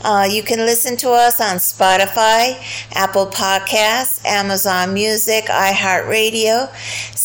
Uh, 0.03 0.27
you 0.31 0.43
can 0.43 0.61
listen 0.61 0.97
to 0.97 1.11
us 1.11 1.41
on 1.41 1.57
Spotify, 1.57 2.57
Apple 2.93 3.27
Podcasts, 3.27 4.25
Amazon 4.25 4.95
Music, 4.95 5.45
iHeartRadio, 5.45 6.71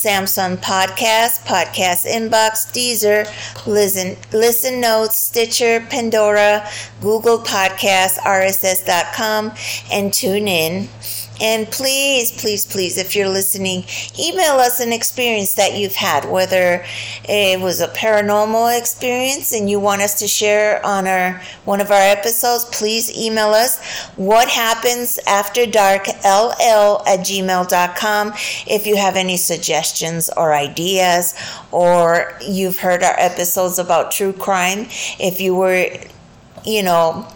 Samsung 0.07 0.55
Podcast, 0.55 1.43
Podcast 1.43 2.05
Inbox, 2.05 2.71
Deezer, 2.71 3.27
Listen, 3.67 4.15
Listen 4.31 4.79
Notes, 4.79 5.17
Stitcher, 5.17 5.81
Pandora, 5.89 6.65
Google 7.01 7.39
Podcasts, 7.39 8.17
RSS.com, 8.19 9.51
and 9.91 10.13
TuneIn. 10.13 10.87
And 11.39 11.67
please, 11.67 12.31
please, 12.31 12.65
please, 12.65 12.97
if 12.97 13.15
you're 13.15 13.29
listening, 13.29 13.85
email 14.19 14.53
us 14.53 14.79
an 14.79 14.91
experience 14.91 15.53
that 15.55 15.75
you've 15.75 15.95
had, 15.95 16.29
whether 16.29 16.83
it 17.25 17.59
was 17.59 17.81
a 17.81 17.87
paranormal 17.89 18.77
experience 18.77 19.53
and 19.53 19.69
you 19.69 19.79
want 19.79 20.01
us 20.01 20.19
to 20.19 20.27
share 20.27 20.83
on 20.85 21.07
our 21.07 21.41
one 21.65 21.81
of 21.81 21.91
our 21.91 22.01
episodes, 22.01 22.65
please 22.65 23.15
email 23.15 23.49
us 23.49 23.79
what 24.15 24.49
happens 24.49 25.19
after 25.27 25.65
dark 25.65 26.07
ll 26.07 27.03
at 27.05 27.19
gmail.com 27.19 28.33
if 28.65 28.87
you 28.87 28.95
have 28.95 29.15
any 29.15 29.37
suggestions 29.37 30.29
or 30.37 30.53
ideas 30.53 31.33
or 31.71 32.33
you've 32.41 32.79
heard 32.79 33.03
our 33.03 33.15
episodes 33.19 33.79
about 33.79 34.11
true 34.11 34.33
crime. 34.33 34.87
If 35.19 35.39
you 35.39 35.55
were, 35.55 35.87
you 36.65 36.83
know, 36.83 37.27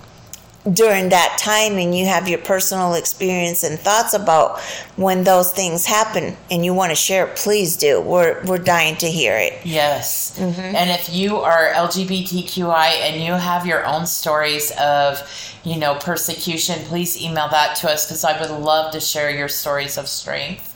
during 0.74 1.10
that 1.10 1.38
time 1.39 1.78
and 1.78 1.95
you 1.95 2.06
have 2.06 2.28
your 2.28 2.38
personal 2.38 2.93
experience 2.93 3.63
and 3.63 3.80
thoughts 3.80 4.13
about 4.13 4.60
when 4.95 5.24
those 5.24 5.52
things 5.52 5.86
happen 5.86 6.38
and 6.52 6.63
you 6.63 6.74
want 6.74 6.91
to 6.91 6.95
share 6.95 7.28
it, 7.28 7.36
please 7.36 7.76
do. 7.76 8.00
We're 8.00 8.43
we're 8.45 8.60
dying 8.60 8.95
to 8.97 9.08
hear 9.08 9.36
it. 9.38 9.65
Yes. 9.65 10.38
Mm-hmm. 10.38 10.76
And 10.76 10.91
if 10.91 11.12
you 11.12 11.38
are 11.38 11.69
LGBTQI 11.74 13.02
and 13.02 13.24
you 13.24 13.34
have 13.34 13.65
your 13.65 13.86
own 13.86 14.06
stories 14.06 14.71
of, 14.80 15.19
you 15.63 15.78
know, 15.78 15.95
persecution, 15.95 16.80
please 16.86 17.19
email 17.19 17.50
that 17.50 17.76
to 17.78 17.89
us 17.89 18.06
because 18.06 18.24
I 18.24 18.39
would 18.39 18.52
love 18.52 18.91
to 18.93 19.00
share 19.00 19.32
your 19.32 19.47
stories 19.47 19.97
of 19.97 20.08
strength 20.08 20.67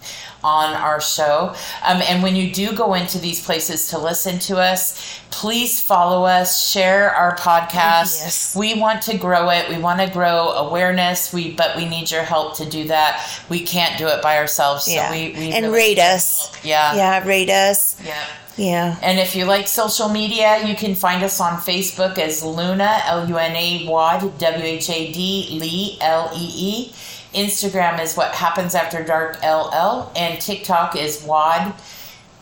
on 0.44 0.74
our 0.74 1.02
show. 1.02 1.56
Um, 1.86 2.02
and 2.02 2.22
when 2.22 2.36
you 2.36 2.54
do 2.54 2.76
go 2.76 2.94
into 2.94 3.18
these 3.18 3.44
places 3.44 3.90
to 3.90 3.98
listen 3.98 4.40
to 4.40 4.58
us, 4.58 5.20
please 5.32 5.82
follow 5.82 6.26
us, 6.26 6.70
share 6.70 7.12
our 7.12 7.36
podcast. 7.36 8.22
Yes. 8.22 8.56
We 8.56 8.80
want 8.80 9.02
to 9.04 9.18
grow 9.18 9.50
it. 9.50 9.70
We 9.70 9.78
want 9.78 10.00
to 10.02 10.10
grow 10.10 10.52
awareness. 10.52 11.34
We 11.34 11.52
but 11.52 11.76
we 11.76 11.86
need 11.88 12.12
your 12.12 12.24
help 12.24 12.58
to 12.58 12.70
do 12.70 12.86
that. 12.86 13.28
We 13.50 13.62
can't 13.62 13.98
do 13.98 14.08
it 14.08 14.22
by 14.22 14.38
ourselves. 14.38 14.86
So 14.86 14.92
yeah. 14.92 15.12
we, 15.12 15.32
we 15.32 15.52
and 15.52 15.66
really 15.66 15.78
rate 15.78 16.00
us. 16.00 16.48
help. 16.48 16.66
Yeah. 16.66 16.96
Yeah, 16.96 17.28
rate 17.28 17.50
us. 17.50 17.98
Yeah. 18.04 18.24
Yeah. 18.58 18.98
And 19.02 19.20
if 19.20 19.36
you 19.36 19.46
like 19.46 19.68
social 19.68 20.08
media, 20.08 20.66
you 20.66 20.76
can 20.76 20.96
find 20.96 21.24
us 21.24 21.42
on 21.42 21.58
Facebook 21.58 22.18
as 22.18 22.42
Luna, 22.44 23.02
L 23.06 23.28
U 23.28 23.38
N 23.38 23.56
A 23.56 23.88
WAD, 23.88 24.38
W 24.38 24.66
H 24.66 24.90
A 24.90 25.12
D, 25.12 25.60
Lee, 25.60 25.98
L 26.02 26.32
E 26.34 26.52
E. 26.56 26.94
Instagram 27.36 28.02
is 28.02 28.16
What 28.16 28.34
Happens 28.34 28.76
After 28.76 29.04
Dark 29.04 29.38
LL, 29.44 30.12
and 30.16 30.40
TikTok 30.40 30.96
is 30.96 31.22
WAD 31.24 31.74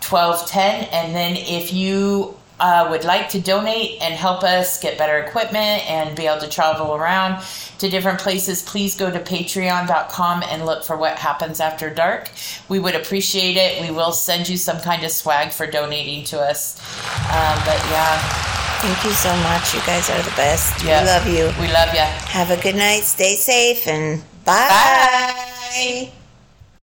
1210. 0.02 0.90
And 0.92 1.16
then 1.16 1.36
if 1.36 1.74
you 1.74 2.38
uh, 2.60 2.88
would 2.90 3.04
like 3.04 3.30
to 3.30 3.42
donate 3.42 4.02
and 4.02 4.14
help 4.14 4.44
us 4.44 4.80
get 4.80 4.98
better 4.98 5.18
equipment 5.18 5.90
and 5.90 6.16
be 6.16 6.28
able 6.28 6.40
to 6.40 6.48
travel 6.48 6.96
around 6.96 7.44
to 7.80 7.90
different 7.90 8.20
places, 8.20 8.62
please 8.62 8.96
go 8.96 9.10
to 9.10 9.20
patreon.com 9.20 10.44
and 10.48 10.66
look 10.66 10.84
for 10.84 10.96
what 10.96 11.18
happens 11.18 11.60
after 11.60 11.90
dark. 11.90 12.30
We 12.70 12.80
would 12.80 12.96
appreciate 12.96 13.58
it. 13.58 13.82
We 13.82 13.94
will 13.94 14.12
send 14.12 14.48
you 14.48 14.58
some 14.58 14.80
kind 14.80 15.04
of 15.04 15.12
swag 15.12 15.52
for 15.52 15.66
donating 15.66 16.24
to 16.26 16.40
us. 16.40 16.80
Um, 17.30 17.58
but 17.66 17.80
yeah, 17.90 18.50
Thank 18.84 19.06
you 19.06 19.12
so 19.12 19.34
much. 19.38 19.74
You 19.74 19.80
guys 19.86 20.10
are 20.10 20.22
the 20.24 20.36
best. 20.36 20.84
We 20.84 20.90
love 20.90 21.26
you. 21.26 21.46
We 21.62 21.72
love 21.72 21.94
you. 21.94 22.02
Have 22.02 22.52
a 22.52 22.62
good 22.62 22.76
night. 22.76 23.04
Stay 23.04 23.38
safe 23.38 23.88
and 23.88 24.22
bye. 24.46 24.68
Bye. 24.70 26.23